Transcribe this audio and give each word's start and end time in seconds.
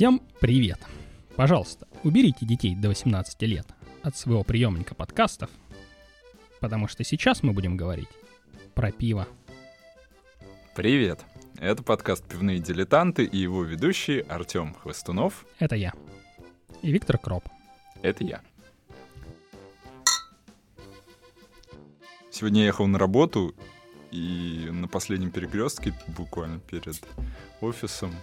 Всем 0.00 0.22
привет! 0.40 0.78
Пожалуйста, 1.36 1.86
уберите 2.04 2.46
детей 2.46 2.74
до 2.74 2.88
18 2.88 3.42
лет 3.42 3.66
от 4.02 4.16
своего 4.16 4.42
приемника 4.44 4.94
подкастов, 4.94 5.50
потому 6.58 6.88
что 6.88 7.04
сейчас 7.04 7.42
мы 7.42 7.52
будем 7.52 7.76
говорить 7.76 8.08
про 8.74 8.92
пиво. 8.92 9.28
Привет! 10.74 11.20
Это 11.58 11.82
подкаст 11.82 12.24
«Пивные 12.26 12.60
дилетанты» 12.60 13.24
и 13.24 13.36
его 13.36 13.62
ведущий 13.62 14.20
Артем 14.20 14.72
Хвостунов. 14.72 15.44
Это 15.58 15.76
я. 15.76 15.92
И 16.80 16.90
Виктор 16.90 17.18
Кроп. 17.18 17.44
Это 18.00 18.24
я. 18.24 18.40
Сегодня 22.30 22.62
я 22.62 22.68
ехал 22.68 22.86
на 22.86 22.98
работу, 22.98 23.54
и 24.10 24.66
на 24.70 24.88
последнем 24.88 25.30
перекрестке, 25.30 25.92
буквально 26.16 26.58
перед 26.58 27.06
офисом, 27.60 28.14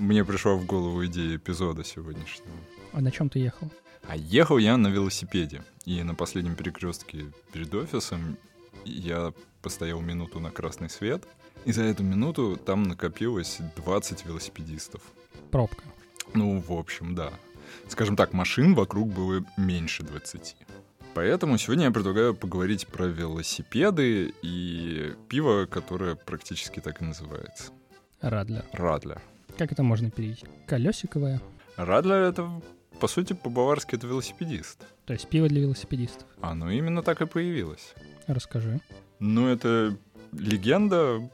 мне 0.00 0.24
пришла 0.24 0.54
в 0.54 0.64
голову 0.64 1.04
идея 1.06 1.36
эпизода 1.36 1.84
сегодняшнего. 1.84 2.56
А 2.92 3.00
на 3.00 3.10
чем 3.10 3.28
ты 3.28 3.38
ехал? 3.38 3.70
А 4.08 4.16
ехал 4.16 4.58
я 4.58 4.76
на 4.76 4.88
велосипеде. 4.88 5.62
И 5.84 6.02
на 6.02 6.14
последнем 6.14 6.54
перекрестке 6.56 7.26
перед 7.52 7.72
офисом 7.74 8.36
я 8.84 9.32
постоял 9.62 10.00
минуту 10.00 10.40
на 10.40 10.50
красный 10.50 10.88
свет. 10.88 11.24
И 11.66 11.72
за 11.72 11.82
эту 11.82 12.02
минуту 12.02 12.56
там 12.56 12.84
накопилось 12.84 13.58
20 13.76 14.24
велосипедистов. 14.24 15.02
Пробка. 15.50 15.84
Ну, 16.32 16.60
в 16.60 16.72
общем, 16.72 17.14
да. 17.14 17.30
Скажем 17.88 18.16
так, 18.16 18.32
машин 18.32 18.74
вокруг 18.74 19.12
было 19.12 19.44
меньше 19.58 20.02
20. 20.02 20.56
Поэтому 21.12 21.58
сегодня 21.58 21.84
я 21.84 21.90
предлагаю 21.90 22.34
поговорить 22.34 22.86
про 22.86 23.04
велосипеды 23.04 24.32
и 24.42 25.12
пиво, 25.28 25.66
которое 25.66 26.14
практически 26.14 26.80
так 26.80 27.02
и 27.02 27.04
называется. 27.04 27.72
Радлер. 28.20 28.64
Радлер. 28.72 29.20
Как 29.60 29.72
это 29.72 29.82
можно 29.82 30.10
перейти? 30.10 30.46
Колесиковое. 30.66 31.38
Радлер— 31.76 32.16
это, 32.30 32.62
по 32.98 33.06
сути, 33.06 33.34
по-баварски 33.34 33.94
это 33.94 34.06
велосипедист. 34.06 34.86
То 35.04 35.12
есть 35.12 35.28
пиво 35.28 35.48
для 35.48 35.60
велосипедистов. 35.60 36.26
Оно 36.40 36.70
именно 36.70 37.02
так 37.02 37.20
и 37.20 37.26
появилось. 37.26 37.92
Расскажи. 38.26 38.80
Ну, 39.18 39.48
это 39.48 39.94
легенда, 40.32 41.30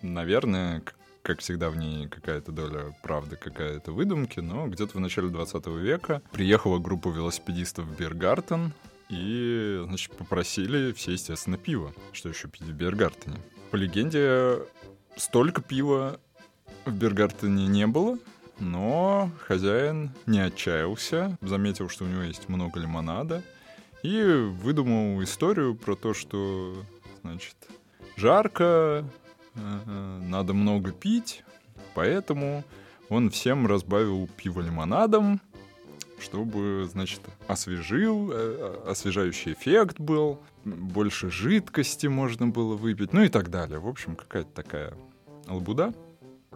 наверное, 0.00 0.82
как 1.20 1.40
всегда 1.40 1.68
в 1.68 1.76
ней 1.76 2.08
какая-то 2.08 2.50
доля 2.50 2.96
правды, 3.02 3.36
какая-то 3.36 3.92
выдумки, 3.92 4.40
но 4.40 4.66
где-то 4.66 4.96
в 4.96 5.00
начале 5.00 5.28
20 5.28 5.66
века 5.66 6.22
приехала 6.32 6.78
группа 6.78 7.10
велосипедистов 7.10 7.84
в 7.84 7.94
Бергартен, 7.94 8.72
и, 9.10 9.82
значит, 9.84 10.12
попросили 10.16 10.92
все, 10.92 11.12
естественно, 11.12 11.58
пиво. 11.58 11.92
Что 12.12 12.30
еще 12.30 12.48
пить 12.48 12.62
в 12.62 12.72
Бергартене? 12.72 13.36
По 13.70 13.76
легенде, 13.76 14.60
столько 15.16 15.60
пива 15.60 16.18
в 16.84 16.92
Бергартене 16.92 17.66
не 17.66 17.86
было, 17.86 18.18
но 18.58 19.30
хозяин 19.46 20.10
не 20.26 20.40
отчаялся, 20.40 21.36
заметил, 21.40 21.88
что 21.88 22.04
у 22.04 22.08
него 22.08 22.22
есть 22.22 22.48
много 22.48 22.80
лимонада, 22.80 23.42
и 24.02 24.22
выдумал 24.22 25.22
историю 25.22 25.74
про 25.74 25.94
то, 25.94 26.14
что, 26.14 26.74
значит, 27.22 27.56
жарко, 28.16 29.04
э, 29.54 30.20
надо 30.26 30.54
много 30.54 30.92
пить, 30.92 31.42
поэтому 31.94 32.64
он 33.08 33.30
всем 33.30 33.66
разбавил 33.66 34.28
пиво 34.36 34.60
лимонадом, 34.60 35.40
чтобы, 36.20 36.88
значит, 36.90 37.20
освежил, 37.48 38.30
э, 38.32 38.84
освежающий 38.86 39.52
эффект 39.52 39.98
был, 39.98 40.40
больше 40.64 41.30
жидкости 41.30 42.06
можно 42.06 42.46
было 42.46 42.76
выпить, 42.76 43.12
ну 43.12 43.22
и 43.22 43.28
так 43.28 43.50
далее. 43.50 43.78
В 43.78 43.88
общем, 43.88 44.16
какая-то 44.16 44.50
такая 44.50 44.94
лабуда. 45.46 45.94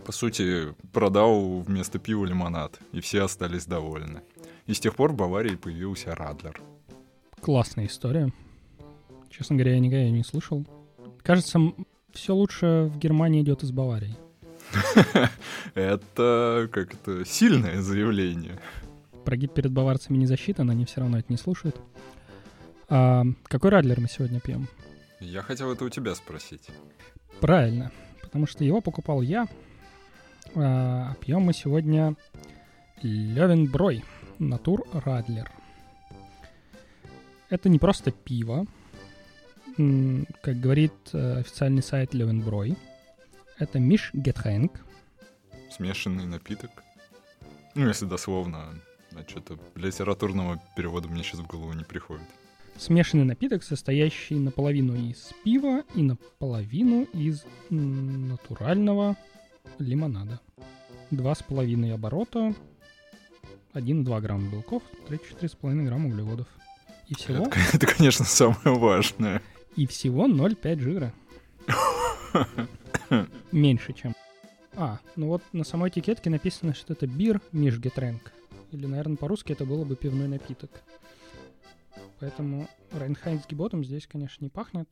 По 0.05 0.13
сути, 0.13 0.75
продал 0.93 1.61
вместо 1.61 1.99
пива 1.99 2.25
лимонад, 2.25 2.79
и 2.93 3.01
все 3.01 3.23
остались 3.23 3.67
довольны. 3.67 4.23
И 4.67 4.75
с 4.75 4.81
тех 4.81 4.97
пор 4.97 5.13
в 5.13 5.17
Баварии 5.17 5.55
появился 5.57 6.15
Радлер. 6.15 6.61
Классная 7.41 7.87
история. 7.87 8.33
Честно 9.31 9.57
говоря, 9.57 9.75
я 9.75 9.81
никогда 9.81 10.03
её 10.03 10.13
не 10.13 10.25
слышал. 10.25 10.67
Кажется, 11.23 11.59
все 12.13 12.35
лучше 12.35 12.91
в 12.93 12.99
Германии 12.99 13.43
идет 13.43 13.63
из 13.63 13.73
Баварии. 13.73 14.17
Это 15.75 16.69
как 16.73 16.97
то 16.97 17.25
сильное 17.25 17.81
заявление. 17.81 18.61
Прогиб 19.25 19.53
перед 19.55 19.73
баварцами 19.73 20.19
не 20.19 20.27
засчитан, 20.27 20.71
они 20.71 20.85
все 20.85 21.01
равно 21.01 21.19
это 21.19 21.33
не 21.33 21.39
слушают. 21.39 21.81
А, 22.89 23.25
какой 23.45 23.71
Радлер 23.71 24.01
мы 24.01 24.09
сегодня 24.09 24.39
пьем? 24.39 24.69
Я 25.21 25.43
хотел 25.43 25.73
это 25.73 25.85
у 25.85 25.89
тебя 25.89 26.15
спросить. 26.15 26.69
Правильно, 27.41 27.91
потому 28.21 28.47
что 28.47 28.65
его 28.65 28.81
покупал 28.83 29.23
я. 29.23 29.49
А, 30.57 31.15
пьем 31.21 31.43
мы 31.43 31.53
сегодня 31.53 32.15
Левенброй 33.03 34.05
Натур 34.39 34.87
Радлер. 34.93 35.51
Это 37.51 37.69
не 37.69 37.81
просто 37.81 38.13
пиво, 38.13 38.67
как 39.77 40.61
говорит 40.61 40.93
э, 41.13 41.41
официальный 41.41 41.83
сайт 41.83 42.15
Левенброй. 42.15 42.77
Это 43.59 43.81
Миш 43.81 44.11
Гетхэнк. 44.13 44.73
Смешанный 45.71 46.27
напиток. 46.27 46.71
Ну, 47.75 47.89
если 47.89 48.07
дословно, 48.07 48.81
значит, 49.11 49.51
для 49.75 49.89
литературного 49.89 50.63
перевода 50.77 51.09
мне 51.09 51.25
сейчас 51.25 51.41
в 51.41 51.47
голову 51.47 51.73
не 51.73 51.85
приходит. 51.85 52.27
Смешанный 52.77 53.25
напиток, 53.25 53.65
состоящий 53.65 54.37
наполовину 54.37 54.95
из 54.95 55.33
пива 55.45 55.83
и 55.97 56.03
наполовину 56.03 57.05
из 57.13 57.45
натурального 57.71 59.17
лимонада. 59.79 60.41
Два 61.15 61.37
с 61.37 61.45
половиной 61.45 61.95
оборота, 61.95 62.55
1,2 63.73 64.21
грамма 64.21 64.51
белков, 64.51 64.83
3-4,5 65.09 65.85
грамма 65.85 66.09
углеводов. 66.09 66.49
И 67.09 67.15
всего, 67.15 67.45
Это, 67.47 67.57
это, 67.73 67.87
конечно, 67.87 68.25
самое 68.25 68.77
важное. 68.77 69.41
и 69.77 69.87
всего 69.87 70.27
0,5 70.27 70.81
жира. 70.81 71.13
Меньше, 73.53 73.93
чем. 73.93 74.17
А, 74.75 74.99
ну 75.15 75.29
вот 75.29 75.43
на 75.53 75.63
самой 75.63 75.91
этикетке 75.91 76.31
написано, 76.31 76.75
что 76.75 76.95
это 76.95 77.07
бир 77.07 77.41
Мишгетренк. 77.53 78.33
Или, 78.73 78.87
наверное, 78.87 79.17
по-русски 79.17 79.53
это 79.53 79.65
было 79.65 79.85
бы 79.85 79.95
пивной 79.95 80.27
напиток. 80.27 80.71
Поэтому 82.19 82.69
Reinheitsgebot 82.91 83.47
ом 83.47 83.85
здесь, 83.85 84.09
конечно, 84.09 84.45
не 84.45 84.51
пахнет. 84.51 84.91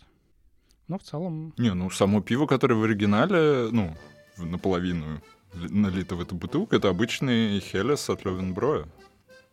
Но 0.86 0.98
в 0.98 1.02
целом 1.02 1.52
Не, 1.58 1.74
ну 1.74 1.90
само 1.90 2.20
пиво, 2.20 2.46
которое 2.46 2.76
в 2.76 2.84
оригинале, 2.84 3.70
ну, 3.72 3.96
наполовину 4.38 5.20
налито 5.54 6.16
в 6.16 6.20
эту 6.20 6.34
бутылку, 6.34 6.76
это 6.76 6.88
обычный 6.88 7.60
Helles 7.60 8.08
от 8.10 8.24
Левенброя. 8.24 8.86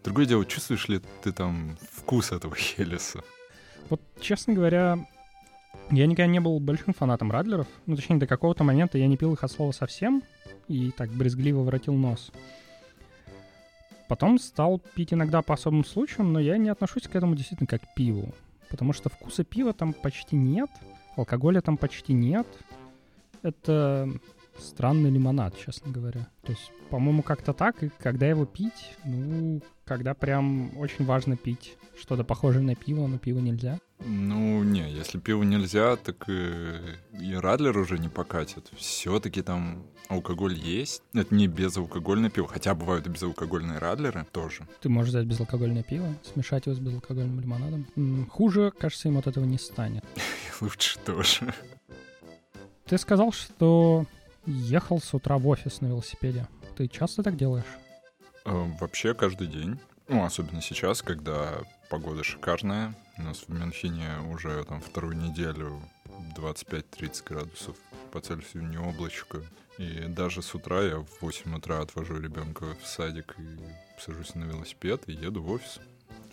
Другое 0.03 0.25
дело, 0.25 0.45
чувствуешь 0.45 0.87
ли 0.87 1.01
ты 1.23 1.31
там 1.31 1.77
вкус 1.91 2.31
этого 2.31 2.55
Helles 2.55 3.05
а? 3.05 3.21
Вот, 3.89 4.01
честно 4.21 4.53
говоря, 4.53 4.97
я 5.91 6.07
никогда 6.07 6.27
не 6.27 6.39
был 6.39 6.59
большим 6.59 6.93
фанатом 6.93 7.31
Радлеров. 7.31 7.67
Ну, 7.85 7.95
точнее, 7.95 8.17
до 8.17 8.27
какого-то 8.27 8.63
момента 8.63 8.97
я 8.97 9.07
не 9.07 9.17
пил 9.17 9.33
их 9.33 9.43
от 9.43 9.51
слова 9.51 9.71
совсем 9.71 10.23
и 10.67 10.91
так 10.91 11.09
брезгливо 11.09 11.63
воротил 11.63 11.93
нос. 11.93 12.31
Потом 14.07 14.39
стал 14.39 14.79
пить 14.79 15.13
иногда 15.13 15.41
по 15.41 15.53
особым 15.53 15.85
случаям, 15.85 16.33
но 16.33 16.39
я 16.39 16.57
не 16.57 16.69
отношусь 16.69 17.03
к 17.03 17.15
этому 17.15 17.35
действительно 17.35 17.67
как 17.67 17.81
к 17.81 17.93
пиву. 17.93 18.33
Потому 18.69 18.93
что 18.93 19.09
вкуса 19.09 19.43
пива 19.43 19.73
там 19.73 19.93
почти 19.93 20.35
нет, 20.35 20.69
алкоголя 21.15 21.61
там 21.61 21.77
почти 21.77 22.13
нет. 22.13 22.47
Это 23.41 24.09
странный 24.57 25.09
лимонад, 25.09 25.57
честно 25.57 25.91
говоря. 25.91 26.27
То 26.43 26.51
есть, 26.51 26.71
по-моему, 26.89 27.23
как-то 27.23 27.53
так. 27.53 27.83
И 27.83 27.89
когда 27.99 28.27
его 28.27 28.45
пить, 28.45 28.95
ну, 29.05 29.61
когда 29.85 30.13
прям 30.13 30.77
очень 30.77 31.05
важно 31.05 31.35
пить 31.37 31.77
что-то 31.99 32.23
похожее 32.23 32.63
на 32.63 32.75
пиво, 32.75 33.07
но 33.07 33.17
пиво 33.17 33.39
нельзя. 33.39 33.79
Ну, 34.05 34.63
не, 34.63 34.89
если 34.89 35.19
пиво 35.19 35.43
нельзя, 35.43 35.97
так 35.97 36.29
и, 36.29 36.77
и 37.19 37.33
Радлер 37.33 37.77
уже 37.77 37.97
не 37.99 38.07
покатит. 38.07 38.71
Все-таки 38.77 39.41
там 39.41 39.85
алкоголь 40.07 40.53
есть. 40.53 41.03
Это 41.13 41.35
не 41.35 41.47
безалкогольное 41.47 42.29
пиво, 42.29 42.47
хотя 42.47 42.73
бывают 42.73 43.07
и 43.07 43.09
безалкогольные 43.09 43.77
Радлеры 43.79 44.25
тоже. 44.31 44.65
Ты 44.81 44.87
можешь 44.87 45.09
взять 45.11 45.25
безалкогольное 45.25 45.83
пиво, 45.83 46.07
смешать 46.33 46.65
его 46.65 46.75
с 46.75 46.79
безалкогольным 46.79 47.41
лимонадом. 47.41 47.85
М, 47.97 48.25
Хуже, 48.27 48.71
кажется, 48.77 49.09
им 49.09 49.17
от 49.17 49.27
этого 49.27 49.43
не 49.43 49.57
станет. 49.57 50.05
Лучше 50.61 50.97
тоже. 50.99 51.53
Ты 52.85 52.97
сказал, 52.97 53.31
что 53.33 54.05
ехал 54.45 54.99
с 54.99 55.13
утра 55.13 55.37
в 55.37 55.47
офис 55.47 55.81
на 55.81 55.87
велосипеде. 55.87 56.47
Ты 56.75 56.87
часто 56.87 57.23
так 57.23 57.35
делаешь? 57.37 57.65
Э, 58.45 58.65
Вообще 58.79 59.13
каждый 59.13 59.47
день. 59.47 59.79
Ну, 60.07 60.23
особенно 60.23 60.61
сейчас, 60.61 61.01
когда 61.01 61.59
погода 61.89 62.23
шикарная. 62.23 62.95
У 63.17 63.21
нас 63.21 63.43
в 63.47 63.49
Мюнхене 63.49 64.09
уже 64.31 64.63
там 64.63 64.81
вторую 64.81 65.15
неделю 65.17 65.81
25-30 66.37 67.23
градусов 67.25 67.75
по 68.11 68.19
Цельсию 68.21 68.67
не 68.67 68.77
облачко. 68.77 69.41
И 69.77 70.05
даже 70.07 70.41
с 70.41 70.53
утра 70.55 70.81
я 70.81 70.97
в 70.97 71.21
8 71.21 71.55
утра 71.55 71.79
отвожу 71.81 72.19
ребенка 72.19 72.65
в 72.81 72.87
садик 72.87 73.35
и 73.37 74.01
сажусь 74.01 74.35
на 74.35 74.45
велосипед 74.45 75.03
и 75.07 75.13
еду 75.13 75.41
в 75.41 75.51
офис. 75.51 75.79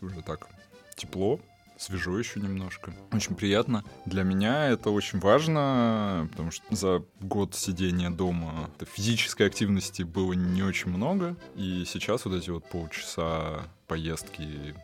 Уже 0.01 0.23
так 0.23 0.49
тепло, 0.97 1.41
свежо 1.79 2.19
еще 2.19 2.41
немножко. 2.41 2.93
Очень 3.13 3.35
приятно. 3.35 3.85
Для 4.05 4.23
меня 4.23 4.69
это 4.69 4.91
очень 4.91 5.19
важно, 5.19 6.29
потому 6.31 6.51
что 6.51 6.63
за 6.75 7.03
год 7.21 7.55
сидения 7.55 8.11
дома 8.11 8.71
физической 8.95 9.47
активности 9.47 10.03
было 10.03 10.33
не 10.33 10.63
очень 10.63 10.91
много. 10.91 11.37
И 11.55 11.85
сейчас 11.87 12.25
вот 12.25 12.35
эти 12.35 12.51
вот 12.51 12.69
полчаса 12.69 13.65
поездки 13.87 14.75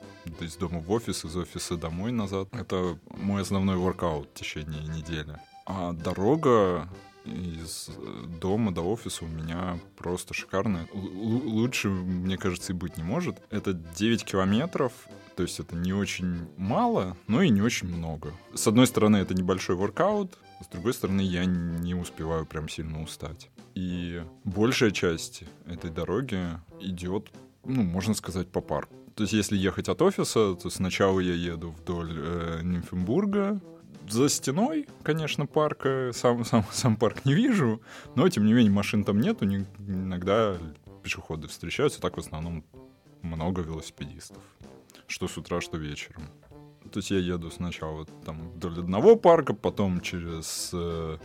из 0.41 0.57
дома 0.57 0.81
в 0.81 0.91
офис, 0.91 1.25
из 1.25 1.37
офиса 1.37 1.77
домой 1.77 2.13
назад, 2.13 2.49
это 2.53 2.99
мой 3.09 3.43
основной 3.43 3.77
воркаут 3.77 4.29
в 4.29 4.35
течение 4.35 4.83
недели. 4.83 5.37
А 5.67 5.93
дорога 5.93 6.89
из 7.25 7.91
дома 8.41 8.73
до 8.73 8.83
офиса 8.83 9.25
у 9.25 9.29
меня 9.29 9.79
просто 9.97 10.35
шикарная. 10.35 10.87
Л- 10.93 11.49
лучше, 11.49 11.89
мне 11.89 12.37
кажется, 12.37 12.73
и 12.73 12.77
быть 12.77 12.97
не 12.97 13.03
может. 13.03 13.37
Это 13.51 13.73
9 13.73 14.25
километров, 14.25 14.93
то 15.37 15.43
есть 15.43 15.61
это 15.61 15.77
не 15.77 15.93
очень 15.93 16.49
мало, 16.57 17.17
но 17.27 17.43
и 17.43 17.49
не 17.49 17.63
очень 17.63 17.89
много. 17.89 18.33
С 18.55 18.67
одной 18.67 18.87
стороны, 18.87 19.17
это 19.17 19.35
небольшой 19.35 19.77
воркаут, 19.77 20.39
с 20.63 20.67
другой 20.69 20.95
стороны, 20.95 21.23
я 21.23 21.45
не 21.45 21.95
успеваю 21.95 22.47
прям 22.47 22.69
сильно 22.69 23.03
устать. 23.03 23.51
И 23.75 24.23
большая 24.45 24.91
часть 24.91 25.45
этой 25.67 25.91
дороги 25.91 26.41
идет, 26.81 27.31
ну, 27.65 27.83
можно 27.83 28.15
сказать, 28.15 28.49
по 28.49 28.61
парку. 28.61 28.95
То 29.15 29.25
есть, 29.25 29.33
если 29.33 29.57
ехать 29.57 29.89
от 29.89 30.01
офиса, 30.01 30.55
то 30.55 30.71
сначала 30.71 31.21
я 31.21 31.35
еду 31.35 31.71
вдоль 31.71 32.13
э, 32.17 32.61
Нимфенбурга, 32.63 33.61
за 34.09 34.29
стеной, 34.29 34.89
конечно, 35.03 35.47
парка, 35.47 36.11
сам, 36.13 36.45
сам, 36.45 36.65
сам 36.71 36.97
парк 36.97 37.25
не 37.25 37.35
вижу, 37.35 37.83
но, 38.15 38.29
тем 38.29 38.45
не 38.45 38.53
менее, 38.53 38.73
машин 38.73 39.05
там 39.05 39.21
нету, 39.21 39.45
иногда 39.45 40.57
пешеходы 41.03 41.49
встречаются, 41.49 42.01
так 42.01 42.17
в 42.17 42.21
основном 42.21 42.65
много 43.23 43.63
велосипедистов, 43.63 44.43
что 45.07 45.29
с 45.29 45.37
утра, 45.37 45.61
что 45.61 45.77
вечером. 45.77 46.23
То 46.91 46.99
есть 46.99 47.11
я 47.11 47.19
еду 47.19 47.51
сначала 47.51 48.05
там 48.25 48.51
вдоль 48.51 48.81
одного 48.81 49.17
парка, 49.17 49.55
потом 49.55 50.01
через 50.01 50.71
э, 50.73 51.19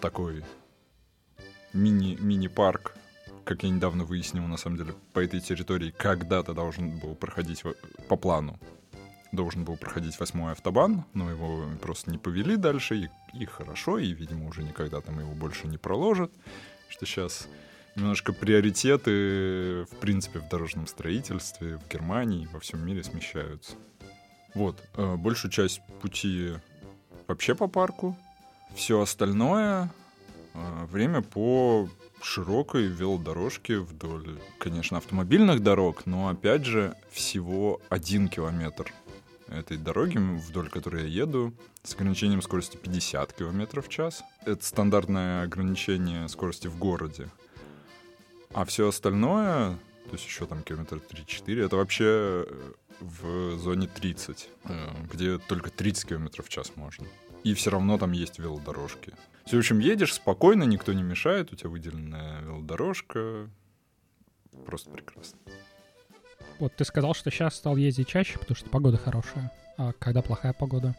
такой 0.00 0.44
мини, 1.72 2.16
мини-парк, 2.20 2.94
как 3.44 3.62
я 3.64 3.70
недавно 3.70 4.04
выяснил, 4.04 4.46
на 4.46 4.56
самом 4.56 4.76
деле, 4.76 4.94
по 5.12 5.20
этой 5.20 5.40
территории 5.40 5.90
когда-то 5.90 6.54
должен 6.54 6.98
был 6.98 7.14
проходить 7.14 7.64
по 8.08 8.16
плану 8.16 8.58
должен 9.32 9.64
был 9.64 9.76
проходить 9.76 10.18
восьмой 10.18 10.52
автобан, 10.52 11.04
но 11.14 11.30
его 11.30 11.64
просто 11.80 12.10
не 12.10 12.18
повели 12.18 12.56
дальше, 12.56 12.96
и, 12.96 13.08
и 13.32 13.44
хорошо, 13.46 13.98
и, 13.98 14.12
видимо, 14.12 14.48
уже 14.48 14.62
никогда 14.62 15.00
там 15.00 15.20
его 15.20 15.32
больше 15.32 15.68
не 15.68 15.78
проложат, 15.78 16.32
что 16.88 17.06
сейчас 17.06 17.48
немножко 17.96 18.32
приоритеты, 18.32 19.84
в 19.84 19.96
принципе, 20.00 20.40
в 20.40 20.48
дорожном 20.48 20.86
строительстве 20.86 21.78
в 21.78 21.88
Германии 21.88 22.48
во 22.52 22.60
всем 22.60 22.84
мире 22.84 23.02
смещаются. 23.04 23.74
Вот, 24.54 24.82
э, 24.96 25.16
большую 25.16 25.50
часть 25.50 25.80
пути 26.00 26.54
вообще 27.28 27.54
по 27.54 27.68
парку, 27.68 28.16
все 28.74 29.00
остальное 29.00 29.90
э, 30.54 30.84
время 30.86 31.22
по 31.22 31.88
широкой 32.22 32.86
велодорожке 32.86 33.78
вдоль, 33.78 34.38
конечно, 34.58 34.98
автомобильных 34.98 35.60
дорог, 35.62 36.06
но 36.06 36.28
опять 36.28 36.64
же 36.64 36.94
всего 37.10 37.80
один 37.88 38.28
километр 38.28 38.92
этой 39.50 39.76
дороги, 39.76 40.18
вдоль 40.18 40.68
которой 40.68 41.02
я 41.02 41.22
еду, 41.22 41.54
с 41.82 41.94
ограничением 41.94 42.42
скорости 42.42 42.76
50 42.76 43.32
км 43.32 43.82
в 43.82 43.88
час. 43.88 44.22
Это 44.44 44.64
стандартное 44.64 45.42
ограничение 45.42 46.28
скорости 46.28 46.68
в 46.68 46.78
городе. 46.78 47.28
А 48.52 48.64
все 48.64 48.88
остальное, 48.88 49.74
то 50.06 50.12
есть 50.12 50.24
еще 50.24 50.46
там 50.46 50.62
километр 50.62 50.96
3-4, 50.96 51.66
это 51.66 51.76
вообще 51.76 52.46
э, 52.48 52.72
в 53.00 53.58
зоне 53.58 53.86
30, 53.86 54.48
э, 54.64 54.88
где 55.12 55.38
только 55.38 55.70
30 55.70 56.08
км 56.08 56.42
в 56.42 56.48
час 56.48 56.72
можно. 56.76 57.06
И 57.44 57.54
все 57.54 57.70
равно 57.70 57.96
там 57.98 58.12
есть 58.12 58.38
велодорожки. 58.38 59.14
В 59.46 59.54
общем, 59.54 59.78
едешь 59.78 60.14
спокойно, 60.14 60.64
никто 60.64 60.92
не 60.92 61.02
мешает, 61.02 61.52
у 61.52 61.56
тебя 61.56 61.70
выделенная 61.70 62.40
велодорожка. 62.42 63.48
Просто 64.66 64.90
прекрасно. 64.90 65.38
Вот 66.58 66.74
ты 66.76 66.84
сказал, 66.84 67.14
что 67.14 67.30
сейчас 67.30 67.54
стал 67.54 67.76
ездить 67.76 68.08
чаще, 68.08 68.38
потому 68.38 68.56
что 68.56 68.68
погода 68.68 68.96
хорошая. 68.96 69.52
А 69.76 69.92
когда 69.92 70.22
плохая 70.22 70.52
погода? 70.52 70.94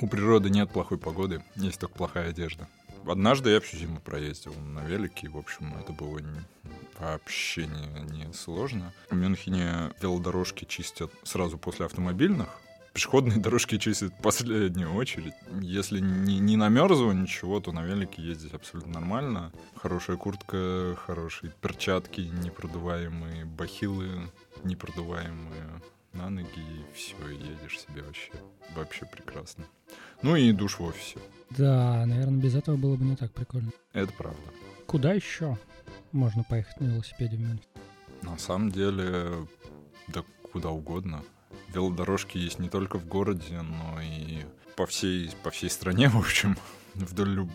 У 0.00 0.06
природы 0.06 0.50
нет 0.50 0.70
плохой 0.70 0.98
погоды, 0.98 1.42
есть 1.56 1.80
только 1.80 1.94
плохая 1.94 2.30
одежда. 2.30 2.68
Однажды 3.06 3.50
я 3.50 3.60
всю 3.60 3.78
зиму 3.78 4.00
проездил 4.00 4.52
на 4.54 4.80
велике, 4.80 5.26
и, 5.26 5.30
в 5.30 5.38
общем, 5.38 5.74
это 5.80 5.92
было 5.92 6.18
не, 6.18 6.40
вообще 6.98 7.66
не, 7.66 8.26
не 8.26 8.32
сложно. 8.34 8.92
В 9.08 9.14
Мюнхене 9.14 9.92
велодорожки 10.02 10.66
чистят 10.66 11.10
сразу 11.22 11.56
после 11.56 11.86
автомобильных, 11.86 12.60
пешеходные 12.92 13.38
дорожки 13.40 13.78
чистят 13.78 14.12
в 14.12 14.22
последнюю 14.22 14.92
очередь. 14.94 15.34
Если 15.60 16.00
не, 16.00 16.38
не 16.38 16.56
намерзло 16.56 17.12
ничего, 17.12 17.60
то 17.60 17.72
на 17.72 17.82
велике 17.82 18.22
ездить 18.22 18.54
абсолютно 18.54 18.94
нормально. 18.94 19.52
Хорошая 19.76 20.16
куртка, 20.16 20.96
хорошие 21.06 21.52
перчатки, 21.60 22.20
непродуваемые 22.20 23.44
бахилы, 23.44 24.30
непродуваемые 24.64 25.80
на 26.12 26.28
ноги, 26.28 26.48
и 26.58 26.94
все, 26.94 27.16
едешь 27.28 27.80
себе 27.80 28.02
вообще, 28.02 28.32
вообще 28.74 29.06
прекрасно. 29.06 29.64
Ну 30.22 30.36
и 30.36 30.52
душ 30.52 30.78
в 30.78 30.84
офисе. 30.84 31.18
Да, 31.50 32.04
наверное, 32.06 32.40
без 32.40 32.54
этого 32.54 32.76
было 32.76 32.96
бы 32.96 33.04
не 33.04 33.16
так 33.16 33.32
прикольно. 33.32 33.70
Это 33.92 34.12
правда. 34.12 34.40
Куда 34.86 35.12
еще 35.12 35.56
можно 36.12 36.42
поехать 36.42 36.80
на 36.80 36.86
велосипеде 36.86 37.36
в 37.36 37.40
Мюнхен? 37.40 37.64
На 38.22 38.36
самом 38.38 38.70
деле, 38.70 39.46
да 40.08 40.24
куда 40.52 40.70
угодно. 40.70 41.22
Велодорожки 41.72 42.38
есть 42.38 42.58
не 42.58 42.68
только 42.68 42.98
в 42.98 43.06
городе, 43.06 43.60
но 43.60 44.00
и 44.00 44.44
по 44.76 44.86
всей, 44.86 45.30
по 45.42 45.50
всей 45.50 45.70
стране, 45.70 46.08
в 46.10 46.18
общем, 46.18 46.56
вдоль 46.94 47.30
люб, 47.30 47.50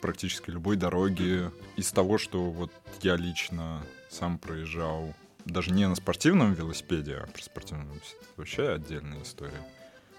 практически 0.00 0.50
любой 0.50 0.76
дороги. 0.76 1.50
Из 1.76 1.90
того, 1.92 2.18
что 2.18 2.50
вот 2.50 2.72
я 3.02 3.16
лично 3.16 3.82
сам 4.10 4.38
проезжал 4.38 5.14
даже 5.44 5.72
не 5.72 5.88
на 5.88 5.94
спортивном 5.94 6.54
велосипеде, 6.54 7.16
а 7.16 7.26
про 7.26 7.42
спортивном 7.42 7.88
велосипеде. 7.88 8.26
Вообще 8.36 8.68
отдельная 8.68 9.22
история. 9.22 9.66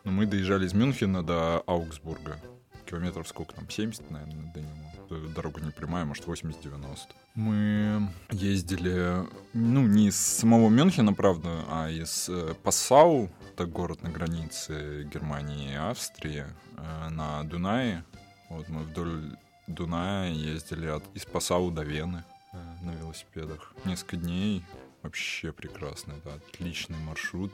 Но 0.03 0.11
мы 0.11 0.25
доезжали 0.25 0.65
из 0.65 0.73
Мюнхена 0.73 1.23
до 1.23 1.59
Аугсбурга. 1.65 2.39
Километров 2.85 3.27
сколько 3.27 3.53
там? 3.55 3.69
70, 3.69 4.11
наверное, 4.11 4.51
до 4.53 4.59
него. 4.59 4.92
Дорога 5.09 5.61
не 5.61 5.71
прямая, 5.71 6.05
может, 6.05 6.25
80-90. 6.25 6.97
Мы 7.35 8.09
ездили, 8.31 9.27
ну, 9.53 9.88
не 9.88 10.07
из 10.07 10.17
самого 10.17 10.69
Мюнхена, 10.69 11.13
правда, 11.13 11.63
а 11.69 11.89
из 11.89 12.29
э, 12.29 12.53
Пассау, 12.63 13.29
это 13.53 13.65
город 13.65 14.03
на 14.03 14.09
границе 14.09 15.03
Германии 15.11 15.71
и 15.71 15.75
Австрии, 15.75 16.45
э, 16.77 17.10
на 17.10 17.43
Дунае. 17.43 18.03
Вот 18.50 18.69
мы 18.69 18.83
вдоль 18.83 19.36
Дуная 19.67 20.31
ездили 20.31 20.88
от, 20.88 21.03
из 21.15 21.25
Пассау 21.25 21.72
до 21.72 21.83
Вены 21.83 22.24
э, 22.51 22.57
на 22.81 22.91
велосипедах. 22.91 23.74
Несколько 23.86 24.17
дней 24.17 24.63
вообще 25.01 25.51
прекрасно, 25.51 26.13
это 26.13 26.36
отличный 26.36 26.98
маршрут. 26.98 27.53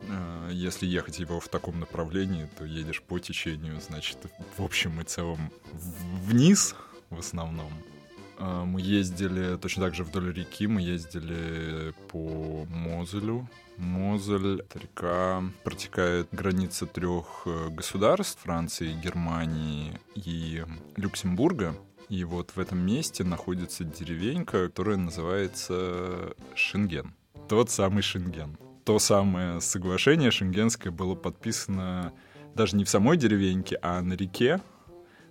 Э, 0.00 0.50
если 0.52 0.86
ехать 0.86 1.18
его 1.18 1.40
в 1.40 1.48
таком 1.48 1.80
направлении, 1.80 2.48
то 2.58 2.64
едешь 2.64 3.02
по 3.02 3.18
течению, 3.18 3.80
значит, 3.80 4.18
в 4.56 4.62
общем 4.62 5.00
и 5.00 5.04
целом 5.04 5.50
вниз 5.72 6.74
в 7.10 7.18
основном. 7.18 7.72
Э, 8.38 8.64
мы 8.64 8.80
ездили 8.80 9.56
точно 9.56 9.84
так 9.84 9.94
же 9.94 10.04
вдоль 10.04 10.32
реки, 10.32 10.66
мы 10.66 10.82
ездили 10.82 11.94
по 12.08 12.66
Мозелю. 12.66 13.48
Мозель, 13.76 14.64
река, 14.74 15.42
протекает 15.64 16.28
граница 16.30 16.86
трех 16.86 17.42
э, 17.46 17.68
государств, 17.70 18.40
Франции, 18.42 18.92
Германии 18.92 19.98
и 20.14 20.64
Люксембурга. 20.96 21.74
И 22.08 22.22
вот 22.22 22.52
в 22.54 22.60
этом 22.60 22.78
месте 22.78 23.24
находится 23.24 23.82
деревенька, 23.82 24.66
которая 24.66 24.96
называется 24.96 26.34
Шенген. 26.54 27.14
Тот 27.48 27.70
самый 27.70 28.02
Шенген. 28.02 28.56
То 28.84 28.98
самое 28.98 29.60
соглашение 29.60 30.30
шенгенское 30.30 30.92
было 30.92 31.14
подписано 31.14 32.12
даже 32.54 32.76
не 32.76 32.84
в 32.84 32.88
самой 32.88 33.16
деревеньке, 33.16 33.78
а 33.82 34.00
на 34.02 34.12
реке, 34.12 34.60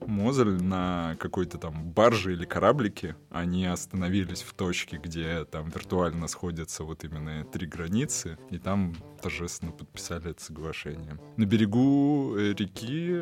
Мозель 0.08 0.62
на 0.62 1.16
какой-то 1.20 1.58
там 1.58 1.92
барже 1.92 2.34
или 2.34 2.46
кораблике. 2.46 3.16
Они 3.30 3.66
остановились 3.66 4.42
в 4.42 4.54
точке, 4.54 4.98
где 4.98 5.46
там 5.46 5.70
виртуально 5.70 6.28
сходятся 6.28 6.84
вот 6.84 7.04
именно 7.04 7.46
три 7.46 7.68
границы, 7.68 8.38
и 8.50 8.58
там 8.58 8.96
торжественно 9.22 9.72
подписали 9.72 10.32
это 10.32 10.44
соглашение. 10.44 11.18
На 11.38 11.46
берегу 11.46 12.36
э, 12.38 12.54
реки 12.54 13.14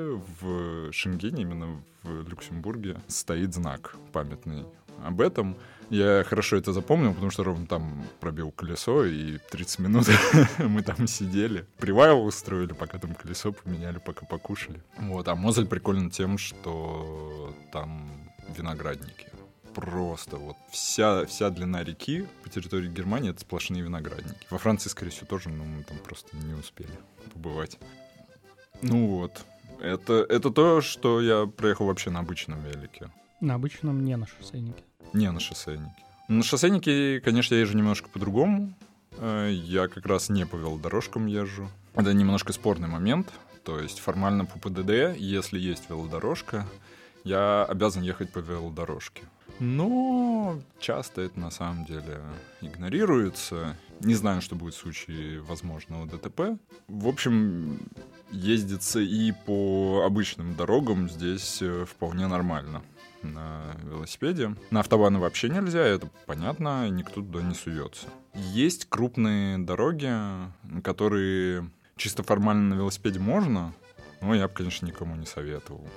в 0.42 0.92
Шенгене, 0.92 1.44
именно 1.44 1.84
в 2.04 2.28
Люксембурге, 2.28 2.98
стоит 3.08 3.54
знак 3.54 3.96
памятный 4.12 4.66
об 5.06 5.22
этом. 5.22 5.56
Я 5.90 6.24
хорошо 6.24 6.56
это 6.56 6.72
запомнил, 6.72 7.14
потому 7.14 7.32
что 7.32 7.44
ровно 7.44 7.68
там 7.68 8.06
пробил 8.22 8.52
колесо, 8.52 9.04
и 9.04 9.40
30 9.52 9.80
минут 9.80 10.08
мы 10.58 10.84
там 10.84 11.06
сидели. 11.06 11.66
Привал 11.80 12.26
устроили, 12.26 12.72
пока 12.72 12.98
там 12.98 13.14
колесо 13.14 13.52
поменяли, 13.52 14.00
пока 14.00 14.26
покушали. 14.26 14.82
Вот, 14.98 15.28
а 15.28 15.36
Мозель 15.36 15.68
прикольно 15.68 16.10
тем, 16.10 16.38
что 16.38 17.54
там 17.74 18.10
виноградники. 18.56 19.28
просто 19.74 20.38
вот 20.38 20.56
вся, 20.72 21.26
вся 21.26 21.50
длина 21.50 21.84
реки 21.84 22.26
по 22.44 22.50
территории 22.50 22.88
Германии— 22.88 23.30
это 23.32 23.42
сплошные 23.42 23.84
виноградники. 23.84 24.48
Во 24.50 24.58
Франции, 24.58 24.90
скорее 24.90 25.12
всего, 25.12 25.28
тоже, 25.28 25.50
но 25.50 25.66
мы 25.66 25.84
там 25.84 25.98
просто 25.98 26.36
не 26.38 26.54
успели 26.54 26.92
побывать. 27.34 27.78
Ну 28.82 29.08
вот. 29.08 29.46
Это, 29.82 30.26
это 30.30 30.52
то, 30.52 30.80
что 30.80 31.22
я 31.22 31.48
проехал 31.48 31.88
вообще 31.88 32.12
на 32.12 32.20
обычном 32.20 32.62
велике. 32.64 33.12
На 33.42 33.56
обычном, 33.56 34.06
не 34.06 34.16
на 34.16 34.28
шоссейнике. 34.28 34.84
Не 35.14 35.32
на 35.32 35.40
шоссейнике. 35.40 36.04
На 36.28 36.44
шоссейнике, 36.44 37.20
конечно, 37.20 37.56
я 37.56 37.62
езжу 37.62 37.78
немножко 37.78 38.10
по-другому. 38.10 38.74
Э, 39.18 39.50
я 39.52 39.88
как 39.88 40.06
раз 40.06 40.30
не 40.30 40.46
по 40.46 40.56
велодорожкам 40.56 41.26
езжу. 41.26 41.70
Это 41.94 42.14
немножко 42.14 42.54
спорный 42.54 42.88
момент. 42.88 43.32
То 43.64 43.80
есть 43.80 44.00
формально 44.00 44.46
по 44.46 44.58
ПДД, 44.58 45.18
если 45.18 45.60
есть 45.60 45.90
велодорожка, 45.90 46.66
я 47.24 47.66
обязан 47.66 48.02
ехать 48.02 48.32
по 48.32 48.40
велодорожке. 48.40 49.24
Но 49.60 50.60
часто 50.80 51.22
это 51.22 51.40
на 51.40 51.52
самом 51.52 51.86
деле 51.86 52.22
игнорируется. 52.62 53.78
Не 54.00 54.16
знаю, 54.16 54.42
что 54.42 54.56
будет 54.56 54.74
в 54.74 54.80
случае 54.80 55.42
возможного 55.42 56.08
ДТП. 56.08 56.58
В 56.88 57.08
общем, 57.08 57.80
ездиться 58.32 59.00
и 59.00 59.34
по 59.46 60.04
обычным 60.06 60.56
дорогам 60.56 61.10
здесь 61.10 61.62
э, 61.62 61.86
вполне 61.86 62.28
нормально 62.28 62.82
на 63.24 63.76
велосипеде. 63.84 64.56
На 64.70 64.82
автобаны 64.82 65.20
вообще 65.20 65.50
нельзя, 65.50 65.82
это 65.82 66.10
понятно, 66.26 66.90
никто 66.90 67.16
туда 67.16 67.42
не 67.42 67.54
суется. 67.54 68.08
Есть 68.34 68.86
крупные 68.90 69.58
дороги, 69.58 70.12
которые 70.84 71.70
чисто 71.98 72.24
формально 72.24 72.76
на 72.76 72.80
велосипеде 72.80 73.20
можно, 73.20 73.74
но 74.22 74.36
я 74.36 74.48
бы, 74.48 74.54
конечно, 74.54 74.86
никому 74.86 75.16
не 75.16 75.26
советовал. 75.26 75.88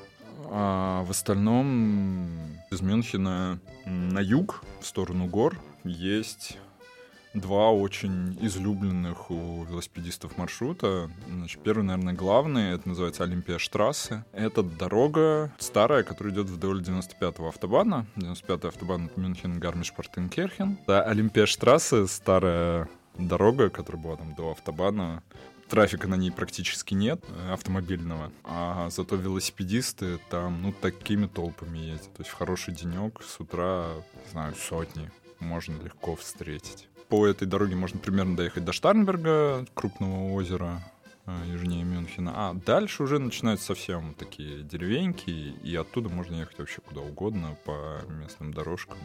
А 0.47 1.03
в 1.05 1.11
остальном 1.11 2.29
из 2.71 2.81
Мюнхена 2.81 3.59
на 3.87 4.19
юг, 4.19 4.63
в 4.81 4.87
сторону 4.87 5.27
гор, 5.27 5.59
есть 5.85 6.59
два 7.35 7.71
очень 7.71 8.39
излюбленных 8.41 9.31
у 9.31 9.65
велосипедистов 9.65 10.39
маршрута. 10.39 11.11
Значит, 11.29 11.63
первый, 11.63 11.83
наверное, 11.83 12.15
главный, 12.15 12.71
это 12.73 12.89
называется 12.89 13.25
Olympiastraße. 13.25 14.25
Это 14.33 14.63
дорога 14.63 15.53
старая, 15.59 16.05
которая 16.05 16.33
идет 16.33 16.47
вдоль 16.47 16.81
95-го 16.81 17.49
автобана. 17.49 18.07
95-й 18.17 18.69
автобан— 18.69 19.11
Мюнхен, 19.17 19.59
Гармиш-Партенкирхен. 19.59 20.79
Да, 20.87 21.03
Olympiastraße— 21.03 22.07
старая 22.09 22.89
дорога, 23.19 23.71
которая 23.71 24.03
была 24.03 24.17
там 24.17 24.35
до 24.35 24.53
автобана, 24.53 25.23
трафика 25.69 26.09
на 26.09 26.17
ней 26.17 26.31
практически 26.31 26.95
нет 26.95 27.25
э, 27.29 27.53
автомобильного, 27.53 28.33
а 28.45 28.91
зато 28.91 29.17
велосипедисты 29.17 30.19
там, 30.31 30.63
ну, 30.63 30.73
такими 30.73 31.27
толпами 31.27 31.79
ездят. 31.79 32.13
То 32.15 32.23
есть 32.23 32.31
в 32.31 32.35
хороший 32.35 32.75
денек 32.75 33.23
с 33.23 33.41
утра, 33.41 33.87
не 34.25 34.31
знаю, 34.31 34.55
сотни 34.55 35.11
можно 35.41 35.81
легко 35.83 36.17
встретить. 36.17 36.89
По 37.09 37.27
этой 37.27 37.47
дороге 37.47 37.77
можно 37.77 37.99
примерно 37.99 38.37
доехать 38.37 38.65
до 38.65 38.73
Штарнберга, 38.73 39.67
крупного 39.75 40.33
озера, 40.33 40.83
э, 41.27 41.37
южнее 41.47 41.85
Мюнхена. 41.85 42.33
А 42.35 42.55
дальше 42.55 43.03
уже 43.03 43.19
начинаются 43.19 43.67
совсем 43.67 44.15
такие 44.15 44.63
деревеньки, 44.63 45.31
и 45.31 45.77
оттуда 45.77 46.09
можно 46.09 46.37
ехать 46.37 46.59
вообще 46.59 46.81
куда 46.81 47.03
угодно 47.03 47.57
по 47.65 48.01
местным 48.09 48.53
дорожкам. 48.53 48.99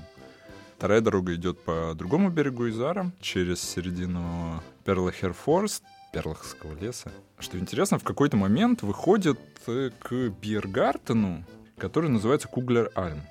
Вторая 0.78 1.02
дорога 1.02 1.36
идет 1.36 1.60
по 1.60 1.94
другому 1.94 2.30
берегу 2.30 2.70
Изара, 2.70 3.12
через 3.20 3.62
середину 3.62 4.64
Перлахерфорст, 4.86 5.84
Перлахского 6.14 6.74
леса. 6.80 7.12
Что 7.38 7.60
интересно, 7.60 8.00
в 8.00 8.04
какой-то 8.04 8.38
момент 8.38 8.82
выходит 8.82 9.40
э, 9.68 9.92
к 10.00 10.30
Биргартену, 10.42 11.44
который 11.78 12.10
называется 12.10 12.48
Куглер 12.48 12.92
Альм. 12.96 13.22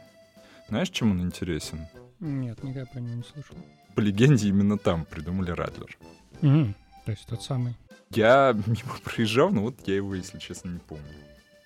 Знаешь, 0.69 0.91
чем 0.91 1.13
он 1.13 1.23
интересен? 1.23 1.87
Нет, 2.21 2.63
никогда 2.63 2.87
про 2.87 3.01
него 3.01 3.15
не 3.15 3.23
слышал. 3.23 3.57
По 3.99 4.01
легенде, 4.01 4.49
именно 4.49 4.79
там 4.79 5.05
придумали 5.05 5.51
Радлер. 5.51 5.99
Mm, 6.41 6.73
то 7.05 7.11
есть 7.11 7.27
тот 7.27 7.43
самый. 7.43 7.75
Я 8.11 8.53
мимо 8.69 8.97
проезжал, 9.03 9.51
но 9.51 9.63
вот 9.63 9.75
я 9.89 9.97
его, 9.97 10.15
если 10.15 10.39
честно, 10.39 10.69
не 10.69 10.79
помню. 10.79 11.03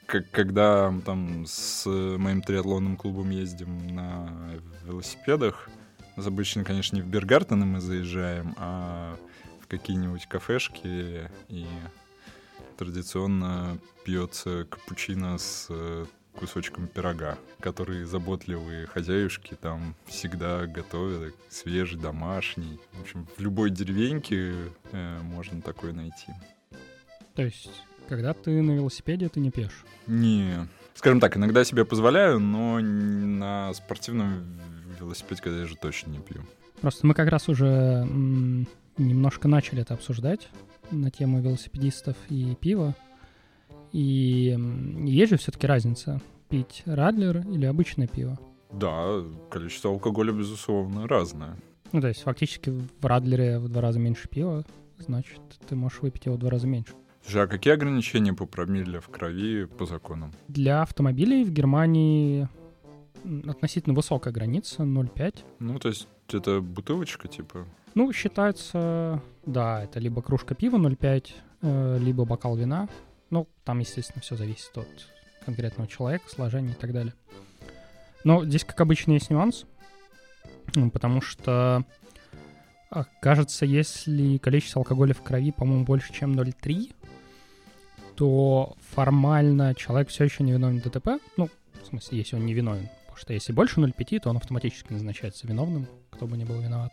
Как, 0.06 0.30
когда 0.30 0.94
там 1.04 1.44
с 1.46 1.84
моим 1.86 2.40
триатлонным 2.40 2.96
клубом 2.96 3.28
ездим 3.28 3.94
на 3.94 4.32
велосипедах, 4.86 5.68
обычно, 6.16 6.64
конечно, 6.64 6.96
не 6.96 7.02
в 7.02 7.06
Бергартены 7.06 7.66
мы 7.66 7.82
заезжаем, 7.82 8.54
а 8.56 9.18
в 9.60 9.66
какие-нибудь 9.66 10.24
кафешки, 10.24 11.30
и 11.50 11.66
традиционно 12.78 13.76
пьется 14.06 14.66
капучино 14.70 15.36
с 15.36 15.68
кусочком 16.34 16.86
пирога, 16.86 17.38
который 17.60 18.04
заботливые 18.04 18.86
хозяюшки 18.86 19.54
там 19.60 19.94
всегда 20.06 20.66
готовят, 20.66 21.34
свежий, 21.48 22.00
домашний. 22.00 22.78
В 22.92 23.02
общем, 23.02 23.26
в 23.36 23.40
любой 23.40 23.70
деревеньке 23.70 24.54
э, 24.92 25.20
можно 25.22 25.60
такое 25.60 25.92
найти. 25.92 26.32
То 27.34 27.42
есть, 27.42 27.70
когда 28.08 28.34
ты 28.34 28.62
на 28.62 28.72
велосипеде, 28.72 29.28
ты 29.28 29.40
не 29.40 29.50
пьешь? 29.50 29.84
Не. 30.06 30.68
Скажем 30.94 31.20
так, 31.20 31.36
иногда 31.36 31.64
себе 31.64 31.84
позволяю, 31.84 32.38
но 32.38 32.78
на 32.80 33.72
спортивном 33.74 34.58
велосипеде, 35.00 35.42
когда 35.42 35.60
я 35.60 35.66
же 35.66 35.76
точно 35.76 36.10
не 36.10 36.18
пью. 36.18 36.42
Просто 36.80 37.06
мы 37.06 37.14
как 37.14 37.28
раз 37.28 37.48
уже 37.48 38.06
немножко 38.98 39.48
начали 39.48 39.82
это 39.82 39.94
обсуждать 39.94 40.48
на 40.90 41.10
тему 41.10 41.40
велосипедистов 41.40 42.16
и 42.28 42.54
пива. 42.60 42.94
И 43.92 44.56
есть 45.04 45.30
же 45.30 45.36
все-таки 45.36 45.66
разница 45.66 46.20
пить 46.48 46.82
Радлер 46.86 47.46
или 47.48 47.66
обычное 47.66 48.06
пиво? 48.06 48.38
Да, 48.72 49.22
количество 49.50 49.90
алкоголя, 49.90 50.32
безусловно, 50.32 51.06
разное. 51.06 51.56
Ну, 51.92 52.00
то 52.00 52.08
есть 52.08 52.22
фактически 52.22 52.70
в 52.70 53.04
Радлере 53.04 53.58
в 53.58 53.68
два 53.68 53.82
раза 53.82 53.98
меньше 53.98 54.28
пива, 54.28 54.64
значит, 54.98 55.40
ты 55.68 55.76
можешь 55.76 56.00
выпить 56.00 56.24
его 56.24 56.36
в 56.36 56.38
два 56.38 56.50
раза 56.50 56.66
меньше. 56.66 56.94
Слушай, 57.22 57.44
а 57.44 57.46
какие 57.46 57.74
ограничения 57.74 58.32
по 58.32 58.46
промилле 58.46 59.00
в 59.00 59.08
крови 59.08 59.66
по 59.66 59.84
законам? 59.84 60.32
Для 60.48 60.82
автомобилей 60.82 61.44
в 61.44 61.52
Германии 61.52 62.48
относительно 63.46 63.94
высокая 63.94 64.32
граница, 64.32 64.82
0,5. 64.82 65.44
Ну, 65.60 65.78
то 65.78 65.88
есть 65.88 66.08
это 66.32 66.60
бутылочка, 66.60 67.28
типа? 67.28 67.66
Ну, 67.94 68.12
считается, 68.12 69.22
да, 69.46 69.84
это 69.84 70.00
либо 70.00 70.22
кружка 70.22 70.54
пива 70.54 70.78
0,5, 70.78 71.30
э, 71.60 71.98
либо 72.00 72.24
бокал 72.24 72.56
вина 72.56 72.88
ну, 73.32 73.48
там, 73.64 73.78
естественно, 73.78 74.20
все 74.20 74.36
зависит 74.36 74.76
от 74.76 74.86
конкретного 75.46 75.88
человека, 75.88 76.28
сложения 76.28 76.72
и 76.72 76.76
так 76.76 76.92
далее. 76.92 77.14
Но 78.24 78.44
здесь, 78.44 78.62
как 78.62 78.80
обычно, 78.82 79.12
есть 79.12 79.30
нюанс, 79.30 79.64
потому 80.92 81.22
что, 81.22 81.84
а, 82.90 83.04
кажется, 83.22 83.64
если 83.64 84.36
количество 84.36 84.80
алкоголя 84.80 85.14
в 85.14 85.22
крови, 85.22 85.50
по-моему, 85.50 85.84
больше, 85.84 86.12
чем 86.12 86.38
0,3, 86.38 86.94
то 88.16 88.76
формально 88.90 89.74
человек 89.74 90.10
все 90.10 90.24
еще 90.24 90.44
не 90.44 90.52
виновен 90.52 90.80
в 90.80 90.82
ДТП. 90.82 91.18
Ну, 91.38 91.48
в 91.82 91.86
смысле, 91.86 92.18
если 92.18 92.36
он 92.36 92.44
не 92.44 92.52
виновен. 92.52 92.90
Потому 93.00 93.16
что 93.16 93.32
если 93.32 93.54
больше 93.54 93.80
0,5, 93.80 94.20
то 94.20 94.28
он 94.30 94.36
автоматически 94.36 94.92
назначается 94.92 95.46
виновным, 95.46 95.86
кто 96.10 96.26
бы 96.26 96.36
ни 96.36 96.44
был 96.44 96.60
виноват. 96.60 96.92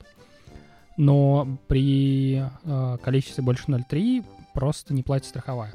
Но 0.96 1.60
при 1.68 2.42
э, 2.64 2.98
количестве 3.04 3.44
больше 3.44 3.66
0,3 3.66 4.26
просто 4.54 4.94
не 4.94 5.04
платит 5.04 5.28
страховая. 5.28 5.74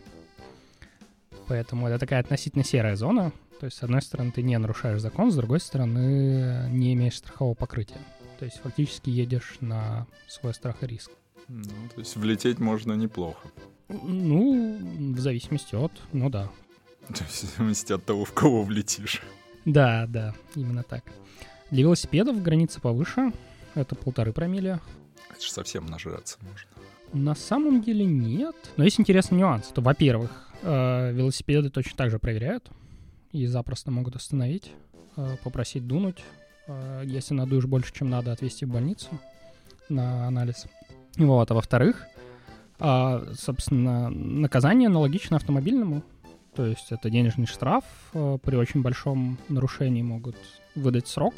Поэтому 1.48 1.88
это 1.88 1.98
такая 1.98 2.20
относительно 2.20 2.64
серая 2.64 2.96
зона. 2.96 3.32
То 3.60 3.66
есть, 3.66 3.78
с 3.78 3.82
одной 3.82 4.02
стороны, 4.02 4.32
ты 4.32 4.42
не 4.42 4.58
нарушаешь 4.58 5.00
закон, 5.00 5.30
с 5.30 5.36
другой 5.36 5.60
стороны, 5.60 6.68
не 6.70 6.94
имеешь 6.94 7.16
страхового 7.16 7.54
покрытия. 7.54 8.00
То 8.38 8.44
есть, 8.44 8.58
фактически 8.58 9.10
едешь 9.10 9.56
на 9.60 10.06
свой 10.28 10.54
страх 10.54 10.82
и 10.82 10.86
риск. 10.86 11.10
Ну, 11.48 11.64
то 11.94 12.00
есть, 12.00 12.16
влететь 12.16 12.58
можно 12.58 12.94
неплохо. 12.94 13.48
Ну, 13.88 15.12
в 15.14 15.18
зависимости 15.20 15.74
от, 15.74 15.92
ну 16.12 16.30
да. 16.30 16.50
В 17.08 17.16
зависимости 17.18 17.92
от 17.92 18.04
того, 18.04 18.24
в 18.24 18.32
кого 18.32 18.62
влетишь. 18.62 19.22
Да, 19.64 20.06
да, 20.08 20.34
именно 20.54 20.82
так. 20.82 21.04
Для 21.70 21.82
велосипедов 21.82 22.42
граница 22.42 22.80
повыше, 22.80 23.32
это 23.74 23.94
полторы 23.94 24.32
промилле. 24.32 24.80
Это 25.30 25.42
же 25.42 25.50
совсем 25.50 25.86
нажраться 25.86 26.38
можно. 26.42 26.68
На 27.14 27.34
самом 27.34 27.80
деле 27.82 28.04
нет. 28.04 28.54
Но 28.76 28.84
есть 28.84 29.00
интересный 29.00 29.38
нюанс. 29.38 29.68
То, 29.68 29.80
во-первых, 29.80 30.44
Э, 30.66 31.12
велосипеды 31.12 31.68
точно 31.68 31.96
так 31.96 32.10
же 32.10 32.18
проверяют 32.18 32.70
и 33.32 33.46
запросто 33.46 33.90
могут 33.90 34.16
остановить, 34.16 34.72
э, 35.16 35.36
попросить 35.44 35.86
дунуть. 35.86 36.24
Э, 36.66 37.02
если 37.04 37.34
надуешь 37.34 37.66
больше, 37.66 37.92
чем 37.92 38.08
надо, 38.08 38.32
отвезти 38.32 38.64
в 38.64 38.70
больницу 38.70 39.08
на 39.90 40.26
анализ. 40.26 40.66
Вот, 41.16 41.50
а 41.50 41.54
во-вторых, 41.54 42.06
собственно, 42.78 44.10
наказание 44.10 44.88
аналогично 44.88 45.36
автомобильному. 45.36 46.02
То 46.56 46.66
есть 46.66 46.90
это 46.90 47.08
денежный 47.08 47.46
штраф, 47.46 47.84
при 48.12 48.56
очень 48.56 48.82
большом 48.82 49.38
нарушении 49.48 50.02
могут 50.02 50.36
выдать 50.74 51.06
срок 51.06 51.34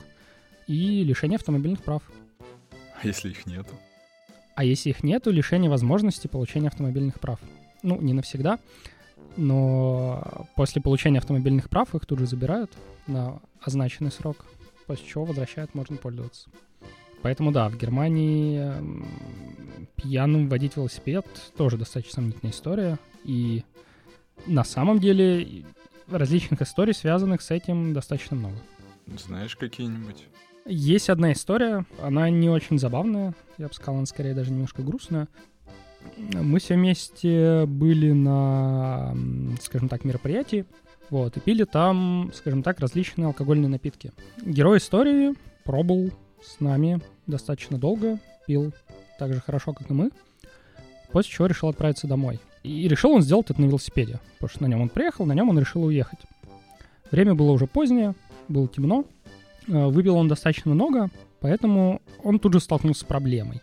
и 0.66 1.04
лишение 1.04 1.36
автомобильных 1.36 1.82
прав. 1.82 2.02
А 3.02 3.06
если 3.06 3.30
их 3.30 3.44
нету? 3.44 3.74
А 4.56 4.64
если 4.64 4.90
их 4.90 5.04
нету, 5.04 5.30
лишение 5.30 5.70
возможности 5.70 6.26
получения 6.26 6.68
автомобильных 6.68 7.20
прав. 7.20 7.38
Ну, 7.82 8.00
не 8.00 8.12
навсегда 8.12 8.58
но 9.36 10.46
после 10.56 10.80
получения 10.80 11.18
автомобильных 11.18 11.68
прав 11.68 11.94
их 11.94 12.06
тут 12.06 12.18
же 12.18 12.26
забирают 12.26 12.72
на 13.06 13.40
означенный 13.60 14.10
срок. 14.10 14.44
после 14.86 15.06
чего 15.06 15.24
возвращают, 15.24 15.74
можно 15.74 15.96
пользоваться. 15.96 16.48
Поэтому 17.22 17.50
да, 17.50 17.68
в 17.68 17.76
Германии 17.76 18.72
пьяным 19.96 20.48
водить 20.48 20.76
велосипед 20.76 21.26
тоже 21.56 21.76
достаточно 21.76 22.16
сомнительная 22.22 22.52
история. 22.52 22.98
И 23.24 23.64
на 24.46 24.64
самом 24.64 25.00
деле 25.00 25.64
различных 26.08 26.62
историй, 26.62 26.94
связанных 26.94 27.42
с 27.42 27.50
этим, 27.50 27.92
достаточно 27.94 28.36
много. 28.36 28.56
Знаешь 29.18 29.56
какие-нибудь? 29.56 30.26
Есть 30.68 31.10
одна 31.10 31.32
история, 31.32 31.86
она 32.02 32.28
не 32.28 32.50
очень 32.50 32.80
забавная, 32.80 33.34
я 33.56 33.68
бы 33.68 33.74
сказал, 33.74 33.98
она 33.98 34.06
скорее 34.06 34.34
даже 34.34 34.50
немножко 34.50 34.82
грустная. 34.82 35.28
Мы 36.16 36.58
все 36.58 36.74
вместе 36.74 37.66
были 37.66 38.10
на, 38.10 39.16
скажем 39.60 39.88
так, 39.88 40.04
мероприятии, 40.04 40.64
вот, 41.08 41.36
и 41.36 41.40
пили 41.40 41.62
там, 41.62 42.32
скажем 42.34 42.64
так, 42.64 42.80
различные 42.80 43.26
алкогольные 43.26 43.68
напитки. 43.68 44.12
Герой 44.44 44.78
истории 44.78 45.34
пробовал 45.62 46.10
с 46.42 46.58
нами 46.58 47.00
достаточно 47.28 47.78
долго, 47.78 48.18
пил 48.48 48.72
так 49.20 49.32
же 49.32 49.40
хорошо, 49.40 49.72
как 49.72 49.88
и 49.88 49.94
мы, 49.94 50.10
после 51.12 51.30
чего 51.30 51.46
решил 51.46 51.68
отправиться 51.68 52.08
домой. 52.08 52.40
И 52.64 52.88
решил 52.88 53.12
он 53.12 53.22
сделать 53.22 53.50
это 53.50 53.60
на 53.60 53.66
велосипеде, 53.66 54.18
потому 54.34 54.50
что 54.50 54.62
на 54.64 54.66
нем 54.66 54.80
он 54.80 54.88
приехал, 54.88 55.26
на 55.26 55.32
нем 55.32 55.48
он 55.48 55.60
решил 55.60 55.84
уехать. 55.84 56.18
Время 57.12 57.36
было 57.36 57.52
уже 57.52 57.68
позднее, 57.68 58.16
было 58.48 58.66
темно, 58.66 59.04
выпил 59.66 60.16
он 60.16 60.28
достаточно 60.28 60.72
много, 60.72 61.10
поэтому 61.40 62.00
он 62.22 62.38
тут 62.38 62.52
же 62.52 62.60
столкнулся 62.60 63.00
с 63.00 63.04
проблемой. 63.04 63.62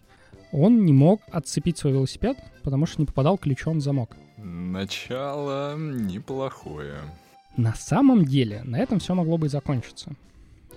Он 0.51 0.85
не 0.85 0.93
мог 0.93 1.21
отцепить 1.31 1.77
свой 1.77 1.93
велосипед, 1.93 2.37
потому 2.61 2.85
что 2.85 3.01
не 3.01 3.07
попадал 3.07 3.37
ключом 3.37 3.79
в 3.79 3.81
замок. 3.81 4.15
Начало 4.37 5.75
неплохое. 5.77 6.99
На 7.57 7.73
самом 7.73 8.25
деле, 8.25 8.61
на 8.63 8.79
этом 8.79 8.99
все 8.99 9.13
могло 9.13 9.37
бы 9.37 9.47
и 9.47 9.49
закончиться. 9.49 10.11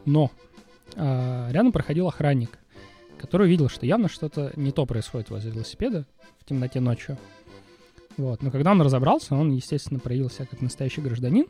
Но 0.05 0.31
а, 0.95 1.51
рядом 1.51 1.73
проходил 1.73 2.07
охранник, 2.07 2.59
который 3.19 3.47
увидел, 3.47 3.69
что 3.69 3.87
явно 3.87 4.09
что-то 4.09 4.53
не 4.57 4.73
то 4.73 4.87
происходит 4.87 5.31
возле 5.31 5.51
велосипеда 5.51 6.07
в 6.39 6.45
темноте 6.45 6.81
ночью. 6.81 7.19
Вот. 8.17 8.43
Но 8.43 8.51
когда 8.51 8.73
он 8.73 8.81
разобрался, 8.81 9.35
он, 9.35 9.53
естественно, 9.53 10.01
проявил 10.01 10.31
себя 10.31 10.47
как 10.47 10.61
настоящий 10.61 11.01
гражданин 11.01 11.47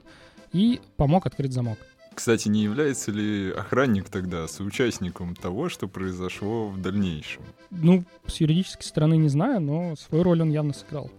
и 0.52 0.80
помог 0.96 1.26
открыть 1.26 1.52
замок. 1.52 1.78
Кстати, 2.16 2.48
не 2.48 2.62
является 2.62 3.12
ли 3.12 3.50
охранник 3.50 4.08
тогда 4.08 4.48
соучастником 4.48 5.36
того, 5.36 5.68
что 5.68 5.86
произошло 5.86 6.66
в 6.66 6.80
дальнейшем? 6.80 7.42
Ну, 7.70 8.04
с 8.26 8.40
юридической 8.40 8.84
стороны 8.84 9.18
не 9.18 9.28
знаю, 9.28 9.60
но 9.60 9.94
свою 9.96 10.24
роль 10.24 10.40
он 10.40 10.48
явно 10.48 10.72
сыграл. 10.72 11.10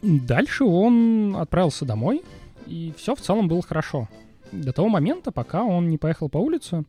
Дальше 0.00 0.62
он 0.62 1.34
отправился 1.36 1.84
домой, 1.84 2.22
и 2.66 2.94
все 2.96 3.16
в 3.16 3.20
целом 3.20 3.48
было 3.48 3.62
хорошо. 3.62 4.08
До 4.52 4.72
того 4.72 4.88
момента, 4.88 5.32
пока 5.32 5.64
он 5.64 5.88
не 5.88 5.98
поехал 5.98 6.28
по 6.28 6.38
улице, 6.38 6.84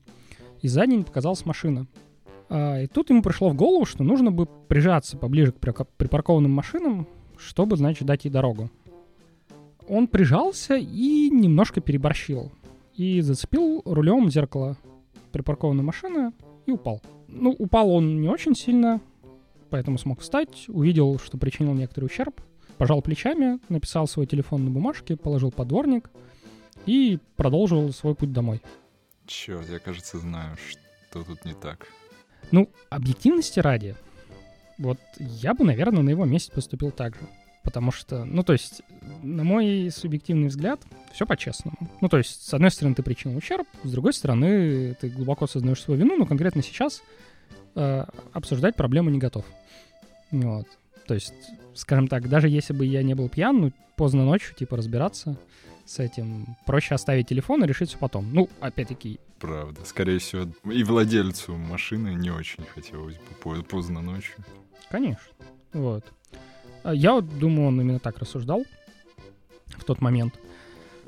и 0.62 0.67
сзади 0.67 0.91
не 0.91 1.03
показалась 1.03 1.43
машина. 1.43 1.88
А, 2.50 2.81
и 2.81 2.86
тут 2.86 3.10
ему 3.10 3.24
пришло 3.24 3.50
в 3.50 3.55
голову, 3.55 3.86
что 3.86 4.03
нужно 4.03 4.31
бы 4.31 4.46
прижаться 4.46 5.17
поближе 5.17 5.53
к 5.53 5.88
припаркованным 5.98 6.51
машинам, 6.51 7.08
чтобы, 7.36 7.77
значит, 7.77 8.05
дать 8.05 8.25
ей 8.25 8.31
дорогу. 8.31 8.70
Он 9.88 10.08
прижался 10.08 10.75
и 10.75 11.31
немножко 11.31 11.81
переборщил. 11.81 12.51
И 13.01 13.20
зацепил 13.22 13.81
рулем 13.84 14.29
зеркало 14.29 14.77
припаркованной 15.31 15.81
машины 15.81 16.34
и 16.67 16.72
упал. 16.72 17.01
Ну, 17.27 17.50
упал 17.50 17.89
он 17.89 18.22
не 18.22 18.29
очень 18.29 18.53
сильно, 18.53 19.01
поэтому 19.72 19.98
смог 19.98 20.20
встать, 20.20 20.65
увидел, 20.67 21.17
что 21.17 21.39
причинил 21.39 21.74
некоторый 21.74 22.05
ущерб, 22.05 22.39
пожал 22.77 23.01
плечами, 23.01 23.58
написал 23.70 24.05
свой 24.05 24.27
телефон 24.27 24.65
на 24.65 24.70
бумажке, 24.70 25.17
положил 25.17 25.51
под 25.51 25.70
дворник 25.70 26.12
и 26.86 27.17
продолжил 27.38 27.91
свой 27.91 28.13
путь 28.13 28.34
домой. 28.34 28.62
Черт, 29.25 29.67
я, 29.72 29.79
кажется, 29.79 30.20
знаю, 30.20 30.55
что 30.70 31.24
тут 31.24 31.43
не 31.43 31.55
так. 31.55 31.88
Ну, 32.51 32.70
объективности 32.91 33.60
ради, 33.60 33.96
вот 34.77 35.00
я 35.17 35.55
бы, 35.55 35.63
наверное, 35.63 36.03
на 36.03 36.12
его 36.12 36.25
месте 36.25 36.51
поступил 36.51 36.91
так 36.91 37.15
же. 37.15 37.22
Потому 37.63 37.91
что, 37.91 38.25
ну, 38.25 38.44
то 38.44 38.53
есть, 38.53 38.82
на 39.22 39.44
мой 39.44 39.89
субъективный 39.91 40.48
взгляд, 40.48 40.82
все 41.13 41.25
по-честному. 41.25 41.77
Ну, 42.01 42.10
то 42.10 42.18
есть, 42.18 42.43
с 42.43 42.54
одной 42.54 42.71
стороны, 42.71 42.95
ты 42.95 43.04
причинил 43.04 43.38
ущерб, 43.38 43.67
с 43.84 43.91
другой 43.91 44.13
стороны, 44.13 44.95
ты 45.00 45.10
глубоко 45.10 45.45
осознаешь 45.45 45.82
свою 45.82 46.00
вину, 46.00 46.17
но 46.17 46.26
конкретно 46.26 46.63
сейчас 46.63 47.04
э, 47.76 48.06
обсуждать 48.34 48.76
проблему 48.76 49.12
не 49.12 49.19
готов. 49.19 49.45
Вот. 50.32 50.67
То 51.06 51.13
есть, 51.13 51.34
скажем 51.76 52.08
так, 52.08 52.30
даже 52.30 52.50
если 52.50 52.74
бы 52.74 52.86
я 52.86 53.04
не 53.04 53.13
был 53.13 53.30
пьян, 53.30 53.60
ну, 53.60 53.71
поздно 53.95 54.26
ночью, 54.26 54.56
типа, 54.56 54.78
разбираться 54.78 55.38
с 55.86 56.00
этим, 56.00 56.56
проще 56.65 56.95
оставить 56.95 57.28
телефон 57.28 57.63
и 57.63 57.67
решить 57.67 57.89
все 57.89 57.97
потом. 57.97 58.34
Ну, 58.34 58.50
опять-таки, 58.60 59.19
Правда. 59.41 59.84
Скорее 59.86 60.19
всего, 60.19 60.47
и 60.71 60.84
владельцу 60.84 61.58
машины 61.58 62.10
не 62.10 62.30
очень 62.30 62.63
хотелось 62.63 63.15
бы 63.15 63.24
по- 63.41 63.63
поздно 63.63 64.00
ночью. 64.00 64.36
Конечно. 64.91 65.26
Вот. 65.74 66.06
А 66.84 66.94
Я 66.94 67.13
вот 67.13 67.38
думаю, 67.39 67.67
он 67.67 67.82
именно 67.82 68.00
так 68.00 68.17
рассуждал 68.17 68.63
в 69.67 69.84
тот 69.84 70.02
момент. 70.02 70.34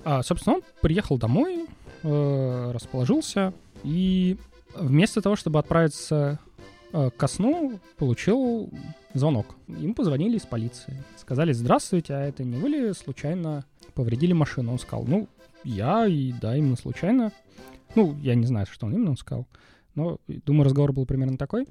А, 0.03 0.21
собственно, 0.23 0.57
он 0.57 0.61
приехал 0.81 1.17
домой, 1.17 1.65
э, 2.03 2.71
расположился, 2.73 3.53
и 3.83 4.37
вместо 4.75 5.21
того, 5.21 5.35
чтобы 5.35 5.59
отправиться 5.59 6.39
э, 6.91 7.09
ко 7.15 7.27
сну, 7.27 7.79
получил 7.97 8.69
звонок. 9.13 9.55
Ему 9.67 9.93
позвонили 9.93 10.37
из 10.37 10.45
полиции. 10.45 11.03
Сказали, 11.17 11.53
здравствуйте, 11.53 12.13
а 12.13 12.21
это 12.21 12.43
не 12.43 12.57
вы 12.57 12.69
ли 12.69 12.93
случайно 12.93 13.65
повредили 13.93 14.33
машину? 14.33 14.73
Он 14.73 14.79
сказал, 14.79 15.05
ну, 15.05 15.27
я, 15.63 16.05
и 16.07 16.33
да, 16.33 16.55
именно 16.55 16.75
случайно. 16.75 17.31
Ну, 17.95 18.15
я 18.21 18.35
не 18.35 18.45
знаю, 18.45 18.65
что 18.69 18.87
он 18.87 18.93
именно 18.95 19.15
сказал, 19.15 19.47
но, 19.95 20.17
думаю, 20.27 20.65
разговор 20.65 20.91
был 20.91 21.05
примерно 21.05 21.37
такой. 21.37 21.67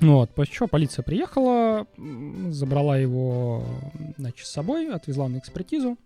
Вот, 0.00 0.30
после 0.34 0.54
чего 0.54 0.68
полиция 0.68 1.02
приехала, 1.02 1.86
забрала 2.50 2.98
его, 2.98 3.64
значит, 4.18 4.46
с 4.46 4.50
собой, 4.50 4.90
отвезла 4.92 5.28
на 5.28 5.38
экспертизу. 5.38 5.96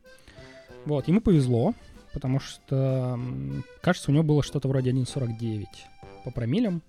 Вот, 0.87 1.09
ему 1.09 1.21
повезло, 1.21 1.75
потому 2.13 2.41
что, 2.41 3.19
кажется, 3.83 4.11
у 4.11 4.15
него 4.15 4.23
было 4.23 4.43
что-то 4.43 4.69
вроде 4.69 4.91
1,49 4.91 5.65
по 6.25 6.31
промилям. 6.31 6.83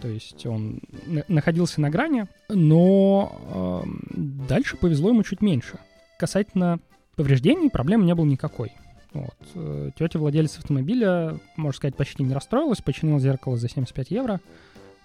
То 0.00 0.06
есть 0.08 0.46
он 0.46 0.80
на- 1.06 1.24
находился 1.26 1.80
на 1.80 1.90
грани, 1.90 2.26
но 2.48 3.82
эм, 3.84 4.46
дальше 4.46 4.76
повезло 4.76 5.08
ему 5.10 5.24
чуть 5.24 5.42
меньше. 5.42 5.78
Касательно 6.18 6.78
повреждений 7.16 7.68
проблем 7.68 8.06
не 8.06 8.14
было 8.14 8.24
никакой. 8.24 8.72
Вот. 9.12 9.34
э, 9.54 9.90
Тетя 9.98 10.20
владелец 10.20 10.56
автомобиля, 10.58 11.38
можно 11.56 11.76
сказать, 11.76 11.96
почти 11.96 12.22
не 12.22 12.32
расстроилась, 12.32 12.80
починила 12.80 13.18
зеркало 13.18 13.56
за 13.56 13.68
75 13.68 14.10
евро. 14.12 14.40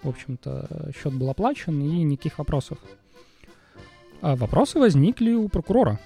В 0.03 0.09
общем-то, 0.09 0.91
счет 0.95 1.13
был 1.13 1.29
оплачен 1.29 1.81
и 1.81 2.03
никаких 2.03 2.37
вопросов. 2.37 2.77
А 4.21 4.35
вопросы 4.35 4.79
возникли 4.79 5.33
у 5.33 5.47
прокурора. 5.49 5.99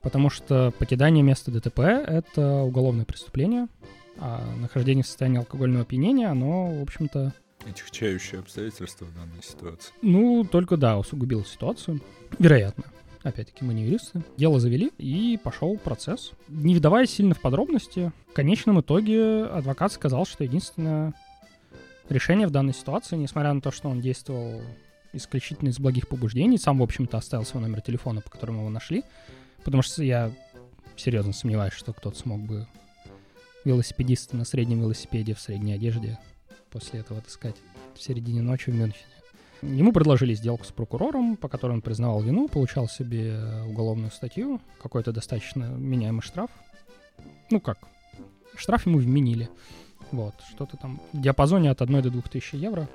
Потому 0.00 0.30
что 0.30 0.72
покидание 0.78 1.22
места 1.22 1.50
ДТП— 1.50 1.78
это 1.80 2.62
уголовное 2.62 3.04
преступление, 3.04 3.68
а 4.18 4.42
нахождение 4.56 5.02
в 5.02 5.06
состоянии 5.06 5.38
алкогольного 5.38 5.82
опьянения, 5.82 6.28
оно, 6.28 6.78
в 6.78 6.82
общем-то, 6.82 7.32
Отягчающие 7.66 8.40
обстоятельства 8.40 9.06
в 9.06 9.14
данной 9.14 9.42
ситуации. 9.42 9.92
ну, 10.02 10.44
только 10.44 10.76
да, 10.76 10.98
усугубило 10.98 11.44
ситуацию. 11.44 12.00
Вероятно. 12.38 12.84
Опять-таки, 13.22 13.64
мы 13.64 13.72
не 13.72 13.84
юристы. 13.84 14.22
Дело 14.36 14.60
завели, 14.60 14.92
и 14.98 15.38
пошел 15.42 15.78
процесс. 15.78 16.32
Не 16.48 16.74
вдаваясь 16.74 17.10
сильно 17.10 17.34
в 17.34 17.40
подробности, 17.40 18.12
в 18.28 18.34
конечном 18.34 18.80
итоге 18.80 19.44
адвокат 19.44 19.92
сказал, 19.92 20.26
что 20.26 20.44
единственное 20.44 21.14
решение 22.08 22.46
в 22.46 22.50
данной 22.50 22.74
ситуации, 22.74 23.16
несмотря 23.16 23.52
на 23.52 23.60
то, 23.60 23.70
что 23.70 23.88
он 23.88 24.00
действовал 24.00 24.62
исключительно 25.12 25.68
из 25.68 25.78
благих 25.78 26.08
побуждений, 26.08 26.58
сам, 26.58 26.78
в 26.78 26.82
общем-то, 26.82 27.16
оставил 27.16 27.44
свой 27.44 27.62
номер 27.62 27.80
телефона, 27.80 28.20
по 28.20 28.30
которому 28.30 28.60
его 28.60 28.70
нашли, 28.70 29.04
потому 29.64 29.82
что 29.82 30.02
я 30.02 30.32
серьезно 30.96 31.32
сомневаюсь, 31.32 31.72
что 31.72 31.92
кто-то 31.92 32.18
смог 32.18 32.40
бы 32.40 32.66
велосипедиста 33.64 34.36
на 34.36 34.44
среднем 34.44 34.80
велосипеде 34.80 35.34
в 35.34 35.40
средней 35.40 35.72
одежде 35.72 36.18
после 36.70 37.00
этого 37.00 37.20
отыскать 37.20 37.56
в 37.94 38.02
середине 38.02 38.42
ночи 38.42 38.70
в 38.70 38.74
Мюнхене. 38.74 39.04
Ему 39.62 39.92
предложили 39.92 40.34
сделку 40.34 40.64
с 40.64 40.72
прокурором, 40.72 41.36
по 41.36 41.48
которой 41.48 41.72
он 41.72 41.80
признавал 41.80 42.20
вину, 42.20 42.48
получал 42.48 42.88
себе 42.88 43.38
уголовную 43.66 44.10
статью, 44.10 44.60
какой-то 44.82 45.12
достаточно 45.12 45.64
меняемый 45.64 46.20
штраф. 46.20 46.50
Ну 47.50 47.60
как, 47.60 47.78
штраф 48.56 48.86
ему 48.86 48.98
вменили. 48.98 49.48
Вот, 50.12 50.34
что-то 50.50 50.76
там 50.76 51.00
в 51.12 51.20
диапазоне 51.20 51.70
от 51.70 51.82
1 51.82 52.02
до 52.02 52.10
2 52.10 52.22
тысяч 52.22 52.54
евро. 52.54 52.88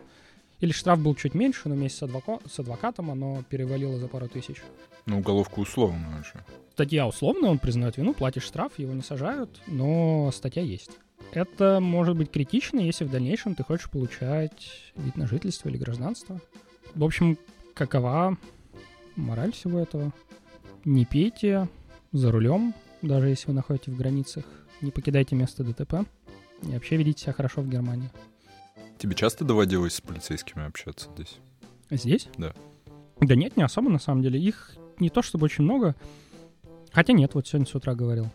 Или 0.60 0.72
штраф 0.72 1.00
был 1.00 1.16
чуть 1.16 1.34
меньше, 1.34 1.70
но 1.70 1.76
вместе 1.76 2.00
с, 2.00 2.10
адвока- 2.10 2.42
с 2.50 2.60
адвокатом 2.60 3.12
оно 3.12 3.44
перевалило 3.50 3.98
за 3.98 4.08
пару 4.08 4.28
тысяч. 4.28 4.62
Ну, 5.06 5.20
уголовку 5.20 5.62
условную 5.62 6.24
же. 6.24 6.44
Статья 6.74 7.08
условная, 7.08 7.50
он 7.50 7.60
признает 7.60 7.98
вину, 7.98 8.14
платишь 8.14 8.44
штраф, 8.44 8.78
его 8.78 8.94
не 8.94 9.02
сажают, 9.02 9.62
но 9.68 10.30
статья 10.34 10.62
есть. 10.62 10.92
Это 11.32 11.80
может 11.80 12.18
быть 12.18 12.32
критично, 12.32 12.80
если 12.80 13.06
в 13.06 13.12
дальнейшем 13.12 13.56
ты 13.56 13.64
хочешь 13.64 13.90
получать 13.90 14.92
вид 14.96 15.16
на 15.16 15.28
жительство 15.28 15.70
или 15.70 15.78
гражданство. 15.78 16.42
В 16.96 17.04
общем, 17.04 17.38
какова 17.74 18.38
мораль 19.16 19.52
всего 19.52 19.80
этого? 19.80 20.12
Не 20.86 21.06
пейте 21.06 21.68
за 22.12 22.32
рулем, 22.32 22.74
даже 23.02 23.30
если 23.30 23.48
вы 23.48 23.54
находитесь 23.54 23.94
в 23.94 23.98
границах. 23.98 24.46
Не 24.82 24.92
покидайте 24.92 25.36
место 25.36 25.64
ДТП. 25.64 26.08
И 26.64 26.72
вообще 26.72 26.98
ведите 26.98 27.24
себя 27.24 27.34
хорошо 27.34 27.62
в 27.62 27.70
Германии. 27.70 28.10
Тебе 28.98 29.16
часто 29.16 29.46
доводилось 29.46 29.96
с 29.96 30.02
полицейскими 30.02 30.66
общаться 30.66 31.10
здесь? 31.16 31.38
Здесь? 31.90 32.28
Да. 32.38 32.54
Да 33.22 33.36
нет, 33.36 33.58
не 33.58 33.64
особо 33.64 33.90
на 33.90 34.00
самом 34.00 34.22
деле. 34.22 34.40
Их 34.40 34.76
не 35.00 35.10
то 35.10 35.22
чтобы 35.22 35.46
очень 35.46 35.64
много. 35.64 35.96
Хотя 36.92 37.14
нет, 37.14 37.34
вот 37.34 37.48
сегодня 37.48 37.68
с 37.68 37.76
утра 37.76 37.96
говорил. 37.96 38.28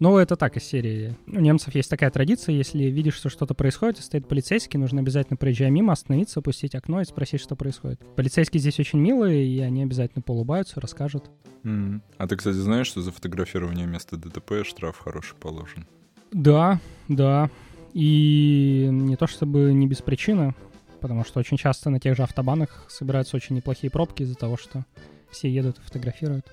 Но 0.00 0.18
это 0.20 0.36
так 0.36 0.56
из 0.56 0.62
серии. 0.62 1.16
У 1.26 1.40
немцев 1.40 1.74
есть 1.74 1.90
такая 1.90 2.10
традиция, 2.10 2.54
если 2.54 2.84
видишь, 2.84 3.14
что 3.14 3.28
что-то 3.28 3.54
происходит, 3.54 3.98
и 3.98 4.02
стоит 4.02 4.28
полицейский, 4.28 4.78
нужно 4.78 5.00
обязательно, 5.00 5.36
проезжая 5.36 5.70
мимо, 5.70 5.92
остановиться, 5.92 6.38
опустить 6.38 6.76
окно 6.76 7.00
и 7.00 7.04
спросить, 7.04 7.40
что 7.40 7.56
происходит. 7.56 8.00
Полицейские 8.14 8.60
здесь 8.60 8.78
очень 8.78 9.00
милые, 9.00 9.44
и 9.44 9.58
они 9.58 9.82
обязательно 9.82 10.22
поулыбаются, 10.22 10.80
расскажут. 10.80 11.30
М. 11.64 12.02
А 12.16 12.28
ты, 12.28 12.36
кстати, 12.36 12.54
знаешь, 12.54 12.86
что 12.86 13.02
за 13.02 13.10
фотографирование 13.10 13.86
места 13.86 14.16
ДТП 14.16 14.64
штраф 14.64 14.98
хороший 14.98 15.36
положен? 15.36 15.84
Да, 16.32 16.80
да. 17.08 17.50
И 17.94 18.88
не 18.90 19.16
то 19.16 19.26
чтобы 19.26 19.72
не 19.72 19.86
без 19.86 20.02
причины, 20.02 20.54
потому 21.00 21.24
что 21.24 21.40
очень 21.40 21.56
часто 21.56 21.90
на 21.90 22.00
тех 22.00 22.16
же 22.16 22.22
автобанах 22.22 22.86
собираются 22.88 23.36
очень 23.36 23.56
неплохие 23.56 23.90
пробки 23.90 24.22
из-за 24.22 24.34
того, 24.34 24.56
что 24.56 24.84
все 25.30 25.50
едут 25.50 25.78
и 25.78 25.82
фотографируют. 25.82 26.46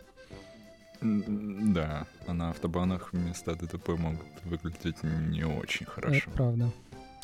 Да, 1.02 2.08
а 2.26 2.34
на 2.34 2.50
автобанах 2.52 3.14
места 3.14 3.56
ДТП 3.56 3.90
могут 3.90 4.26
выглядеть 4.44 5.04
не 5.04 5.44
очень 5.44 5.86
хорошо. 5.86 6.16
Это 6.16 6.30
правда. 6.32 6.72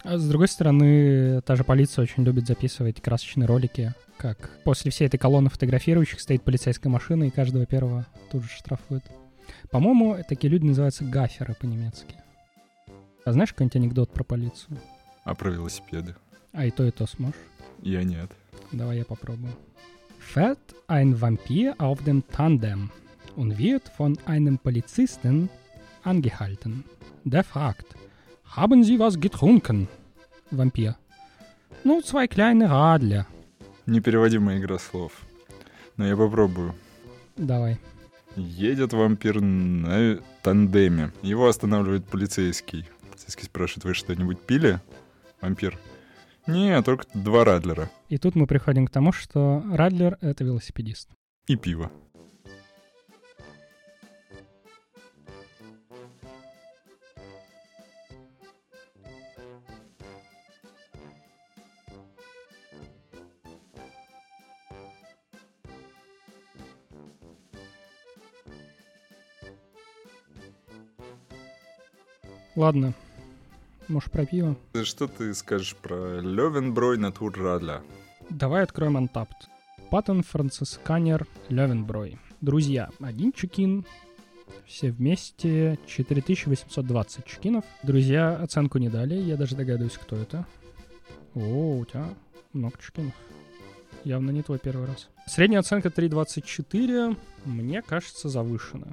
А 0.03 0.17
с 0.17 0.27
другой 0.27 0.47
стороны, 0.47 1.41
та 1.41 1.55
же 1.55 1.63
полиция 1.63 2.03
очень 2.03 2.23
любит 2.23 2.47
записывать 2.47 3.01
красочные 3.01 3.47
ролики, 3.47 3.93
как 4.17 4.49
после 4.63 4.91
всей 4.91 5.05
этой 5.05 5.17
колонны 5.17 5.49
фотографирующих 5.49 6.19
стоит 6.19 6.43
полицейская 6.43 6.91
машина, 6.91 7.25
и 7.25 7.29
каждого 7.29 7.65
первого 7.65 8.05
тут 8.31 8.43
же 8.43 8.49
штрафуют. 8.49 9.03
По-моему, 9.69 10.17
такие 10.27 10.49
люди 10.49 10.65
называются 10.65 11.03
гаферы 11.03 11.55
по-немецки. 11.59 12.15
А 13.25 13.33
знаешь 13.33 13.51
какой-нибудь 13.51 13.75
анекдот 13.75 14.09
про 14.11 14.23
полицию? 14.23 14.77
А 15.23 15.35
про 15.35 15.49
велосипеды? 15.51 16.15
А 16.53 16.65
и 16.65 16.71
то, 16.71 16.85
и 16.85 16.91
то 16.91 17.05
сможешь. 17.05 17.35
Я 17.81 18.03
нет. 18.03 18.31
Давай 18.71 18.97
я 18.97 19.05
попробую. 19.05 19.53
Fährt 20.19 20.75
ein 20.87 21.19
Vampir 21.19 21.75
auf 21.79 22.03
dem 22.03 22.23
Tandem 22.27 22.89
und 23.35 23.57
wird 23.57 23.89
von 23.97 24.17
einem 24.25 24.57
Polizisten 24.57 25.49
angehalten. 26.03 26.83
Der 27.23 27.43
fragt, 27.43 27.95
haben 28.43 28.83
Sie 28.83 28.99
was 28.99 29.19
getrunken? 29.19 29.87
Вампир. 30.51 30.95
Ну, 31.83 32.01
zwei 32.01 32.27
kleine 32.27 32.69
Radler. 32.69 33.25
Непереводимая 33.85 34.59
игра 34.59 34.77
слов. 34.79 35.11
Но 35.97 36.05
я 36.05 36.15
попробую. 36.15 36.75
Давай. 37.37 37.77
Едет 38.35 38.93
вампир 38.93 39.41
на 39.41 40.19
тандеме. 40.43 41.11
Его 41.21 41.47
останавливает 41.47 42.05
полицейский. 42.05 42.85
Полицейский 43.21 43.45
спрашивает, 43.45 43.83
вы 43.85 43.93
что-нибудь 43.93 44.41
пили? 44.41 44.81
Вампир. 45.41 45.77
Не, 46.47 46.81
только 46.81 47.05
два 47.13 47.45
радлера. 47.45 47.87
И 48.09 48.17
тут 48.17 48.33
мы 48.33 48.47
приходим 48.47 48.87
к 48.87 48.89
тому, 48.89 49.11
что 49.11 49.63
Радлер— 49.71 50.17
это 50.21 50.43
велосипедист. 50.43 51.07
И 51.45 51.55
пиво. 51.55 51.91
Ладно. 72.55 72.95
Может, 73.91 74.09
про 74.09 74.25
пиво? 74.25 74.55
Что 74.83 75.07
ты 75.07 75.33
скажешь 75.33 75.75
про 75.75 76.21
Левенброй 76.21 76.97
Натур 76.97 77.37
Радля? 77.37 77.81
Давай 78.29 78.63
откроем 78.63 78.95
Untapped. 78.95 79.49
Паттон, 79.89 80.23
Францисканер, 80.23 81.27
Левенброй. 81.49 82.17
Друзья, 82.39 82.89
один 83.01 83.33
чекин, 83.33 83.85
все 84.65 84.91
вместе 84.91 85.77
4820 85.87 87.25
чекинов. 87.25 87.65
Друзья 87.83 88.37
оценку 88.37 88.77
не 88.77 88.87
дали, 88.87 89.15
я 89.15 89.35
даже 89.35 89.57
догадываюсь, 89.57 89.97
кто 89.97 90.15
это. 90.15 90.47
О, 91.35 91.79
у 91.79 91.83
тебя 91.83 92.13
много 92.53 92.77
чекинов. 92.81 93.13
Явно 94.05 94.31
не 94.31 94.41
твой 94.41 94.57
первый 94.57 94.87
раз. 94.87 95.09
Средняя 95.27 95.59
оценка 95.59 95.89
3.24, 95.89 97.17
мне 97.43 97.81
кажется, 97.81 98.29
завышена. 98.29 98.87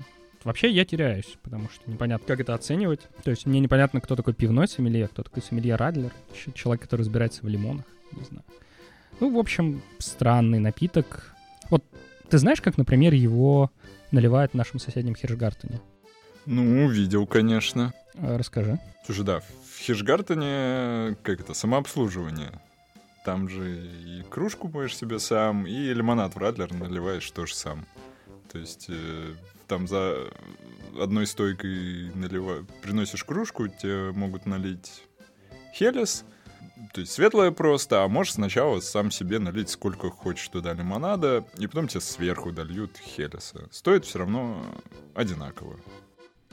Вообще 0.49 0.71
я 0.71 0.87
теряюсь, 0.87 1.37
потому 1.43 1.69
что 1.69 1.91
непонятно, 1.91 2.27
как 2.27 2.41
это 2.41 2.55
оценивать. 2.55 3.01
То 3.23 3.31
есть 3.31 3.45
мне 3.45 3.61
непонятно, 3.61 4.01
кто 4.01 4.17
такой 4.17 4.33
пивной 4.33 4.67
сомелье, 4.67 5.07
кто 5.07 5.23
такой 5.23 5.43
сомелье 5.43 5.77
Радлер, 5.77 6.11
человек, 6.55 6.81
который 6.81 7.03
разбирается 7.03 7.43
в 7.43 7.49
лимонах, 7.49 7.85
не 8.13 8.25
знаю. 8.25 8.45
Ну, 9.21 9.31
в 9.31 9.39
общем, 9.39 9.83
странный 9.99 10.59
напиток. 10.59 11.35
Вот 11.69 11.85
ты 12.31 12.39
знаешь, 12.39 12.63
как, 12.63 12.79
например, 12.79 13.13
его 13.13 13.71
наливают 14.11 14.53
в 14.53 14.55
нашем 14.55 14.81
соседнем 14.81 15.15
Хиршгартене? 15.15 15.83
Ну, 16.47 16.89
видел, 16.89 17.27
конечно. 17.27 17.93
Э, 18.15 18.39
Расскажи. 18.39 18.81
Слушай, 19.05 19.27
да, 19.27 19.41
в 19.41 19.81
Хишгартене, 19.81 21.15
как 21.23 21.41
это, 21.41 21.53
самообслуживание. 21.53 22.59
Там 23.27 23.51
же 23.51 23.77
и 23.77 24.23
кружку 24.31 24.69
моешь 24.69 24.97
себе 24.97 25.19
сам, 25.19 25.67
и 25.67 25.93
лимонад 25.93 26.37
в 26.37 26.39
Радлер 26.39 26.73
наливаешь 26.73 27.31
тоже 27.33 27.55
сам. 27.55 27.85
То 28.51 28.59
есть 28.59 28.87
э, 28.89 29.35
там 29.69 29.87
за 29.87 30.31
одной 31.01 31.27
стойкой 31.27 32.11
налива... 32.15 32.67
приносишь 32.83 33.25
кружку, 33.25 33.69
тебе 33.69 34.13
могут 34.13 34.47
налить 34.47 35.05
хелес, 35.73 36.25
то 36.93 37.01
есть 37.01 37.13
светлое 37.13 37.51
просто, 37.51 38.03
а 38.03 38.09
можешь 38.09 38.35
сначала 38.35 38.81
сам 38.81 39.11
себе 39.11 39.39
налить 39.39 39.69
сколько 39.69 40.11
хочешь 40.11 40.49
туда 40.49 40.73
лимонада, 40.73 41.45
и 41.59 41.67
потом 41.67 41.89
тебе 41.89 42.01
сверху 42.01 42.53
дольют 42.53 42.97
хелеса. 42.97 43.69
Стоит 43.71 44.05
все 44.05 44.21
равно 44.21 44.65
одинаково. 45.15 45.79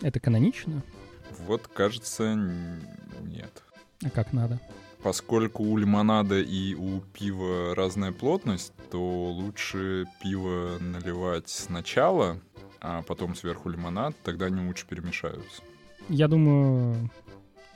Это 0.01 0.19
канонично? 0.19 0.83
Вот, 1.39 1.67
кажется, 1.67 2.35
нет. 3.21 3.63
А 4.03 4.09
как 4.09 4.33
надо? 4.33 4.59
Поскольку 5.03 5.63
у 5.63 5.77
лимонада 5.77 6.39
и 6.39 6.73
у 6.73 6.99
пива 6.99 7.75
разная 7.75 8.11
плотность, 8.11 8.73
то 8.89 8.99
лучше 8.99 10.05
пиво 10.21 10.77
наливать 10.79 11.49
сначала, 11.49 12.39
а 12.81 13.01
потом 13.03 13.35
сверху 13.35 13.69
лимонад, 13.69 14.15
тогда 14.23 14.45
они 14.45 14.65
лучше 14.65 14.85
перемешаются. 14.87 15.61
Я 16.09 16.27
думаю, 16.27 17.09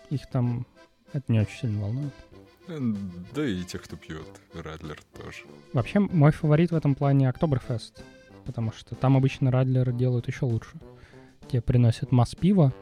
их 0.09 0.29
там 0.29 0.65
это 1.13 1.31
не 1.31 1.39
очень 1.39 1.59
сильно 1.59 1.81
волнует. 1.81 2.13
Э, 2.67 2.77
Да 3.33 3.45
и 3.45 3.63
тех, 3.63 3.81
кто 3.83 3.95
пьет 3.95 4.27
Радлер 4.53 4.99
тоже. 5.17 5.43
Вообще, 5.73 5.99
мой 5.99 6.31
фаворит 6.31 6.71
в 6.71 6.75
этом 6.75 6.95
плане 6.95 7.29
Октоберфест, 7.29 8.03
потому 8.45 8.71
что 8.71 8.95
там 8.95 9.17
обычно 9.17 9.51
Радлер 9.51 9.91
делают 9.91 10.27
еще 10.27 10.45
лучше. 10.45 10.79
Тебе 11.47 11.61
приносят 11.61 12.11
масс 12.11 12.35
пива 12.35 12.73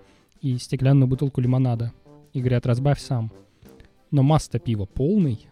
и 0.42 0.58
стеклянную 0.58 1.08
бутылку 1.08 1.40
лимонада 1.40 1.94
и 2.34 2.40
говорят, 2.40 2.66
разбавь 2.66 3.00
сам. 3.00 3.32
Но 4.12 4.24
масс-то 4.24 4.60
пива 4.60 4.86
полный. 4.86 5.48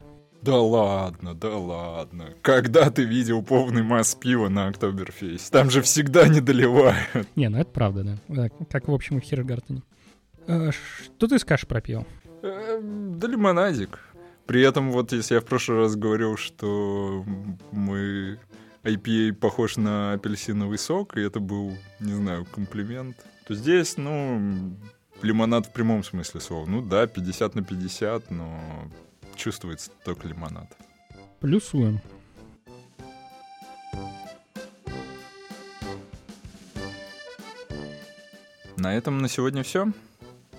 Да 0.45 0.57
ладно, 0.61 1.33
да 1.33 1.57
ладно. 1.57 2.25
Когда 2.43 2.91
ты 2.91 3.03
видел 3.03 3.41
полный 3.41 3.81
масс 3.81 4.13
пива 4.13 4.47
на 4.47 4.67
Октоберфест? 4.67 5.51
Там 5.51 5.71
же 5.71 5.81
всегда 5.81 6.27
не 6.27 6.39
доливают. 6.39 7.27
Не, 7.35 7.49
ну 7.49 7.57
это 7.57 7.71
правда, 7.71 8.19
да. 8.27 8.49
Как, 8.69 8.87
в 8.87 8.93
общем, 8.93 9.17
и 9.17 9.21
в 9.21 9.23
Хиргартене. 9.23 9.81
Э, 10.45 10.69
Что 10.71 11.27
ты 11.27 11.39
скажешь 11.39 11.65
про 11.67 11.81
пиво? 11.81 12.05
Э, 12.43 12.79
Да 12.81 13.27
лимонадик. 13.27 13.99
При 14.45 14.61
этом 14.61 14.91
вот 14.91 15.11
если 15.13 15.33
я 15.33 15.41
в 15.41 15.45
прошлый 15.45 15.79
раз 15.79 15.95
говорил, 15.95 16.37
что 16.37 17.25
мы 17.71 18.37
IPA 18.83 19.33
похож 19.33 19.77
на 19.77 20.13
апельсиновый 20.13 20.77
сок, 20.77 21.17
и 21.17 21.21
это 21.21 21.39
был, 21.39 21.75
не 21.99 22.13
знаю, 22.13 22.45
комплимент, 22.45 23.17
то 23.47 23.55
здесь, 23.55 23.97
ну, 23.97 24.75
лимонад 25.23 25.65
в 25.65 25.73
прямом 25.73 26.03
смысле 26.03 26.39
слова. 26.39 26.67
Ну 26.69 26.83
да, 26.83 27.07
50 27.07 27.55
на 27.55 27.63
50, 27.63 28.29
но 28.29 28.59
чувствуется 29.35 29.91
только 30.03 30.27
лимонад. 30.27 30.75
Плюсуем. 31.39 31.99
На 38.77 38.95
этом 38.95 39.19
на 39.19 39.29
сегодня 39.29 39.63
все. 39.63 39.87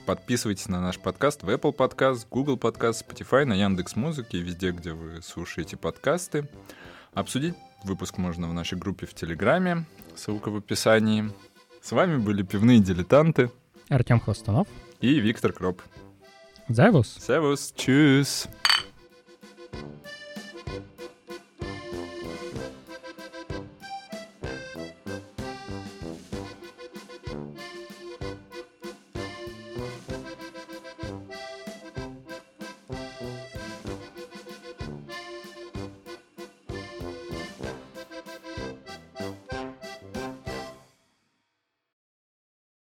Подписывайтесь 0.07 0.69
на 0.69 0.81
наш 0.81 0.99
подкаст 0.99 1.43
в 1.43 1.49
Apple 1.49 1.75
Podcast, 1.77 2.27
Google 2.31 2.57
Podcast, 2.57 3.05
Spotify, 3.07 3.45
на 3.45 3.55
Яндекс 3.55 3.97
Музыке 3.97 4.39
и 4.39 4.43
везде, 4.43 4.71
где 4.71 4.93
вы 4.93 5.21
слушаете 5.23 5.77
подкасты. 5.77 6.49
Обсудить 7.13 7.55
выпуск 7.85 8.19
можно 8.19 8.49
в 8.49 8.55
нашей 8.55 8.79
группе 8.79 9.07
в 9.07 9.15
Телеграме, 9.15 9.85
ссылка 10.15 10.51
в 10.51 10.57
описании. 10.57 11.31
С 11.83 11.93
вами 11.93 12.19
были 12.19 12.43
пивные 12.43 12.79
дилетанты 12.81 13.51
Артем 13.89 14.21
Хвостунов. 14.21 14.67
и 15.01 15.19
Виктор 15.21 15.53
Кроп. 15.53 15.83
Зайвус. 16.69 17.17
Servus, 17.19 17.75
tschüss. 17.77 18.49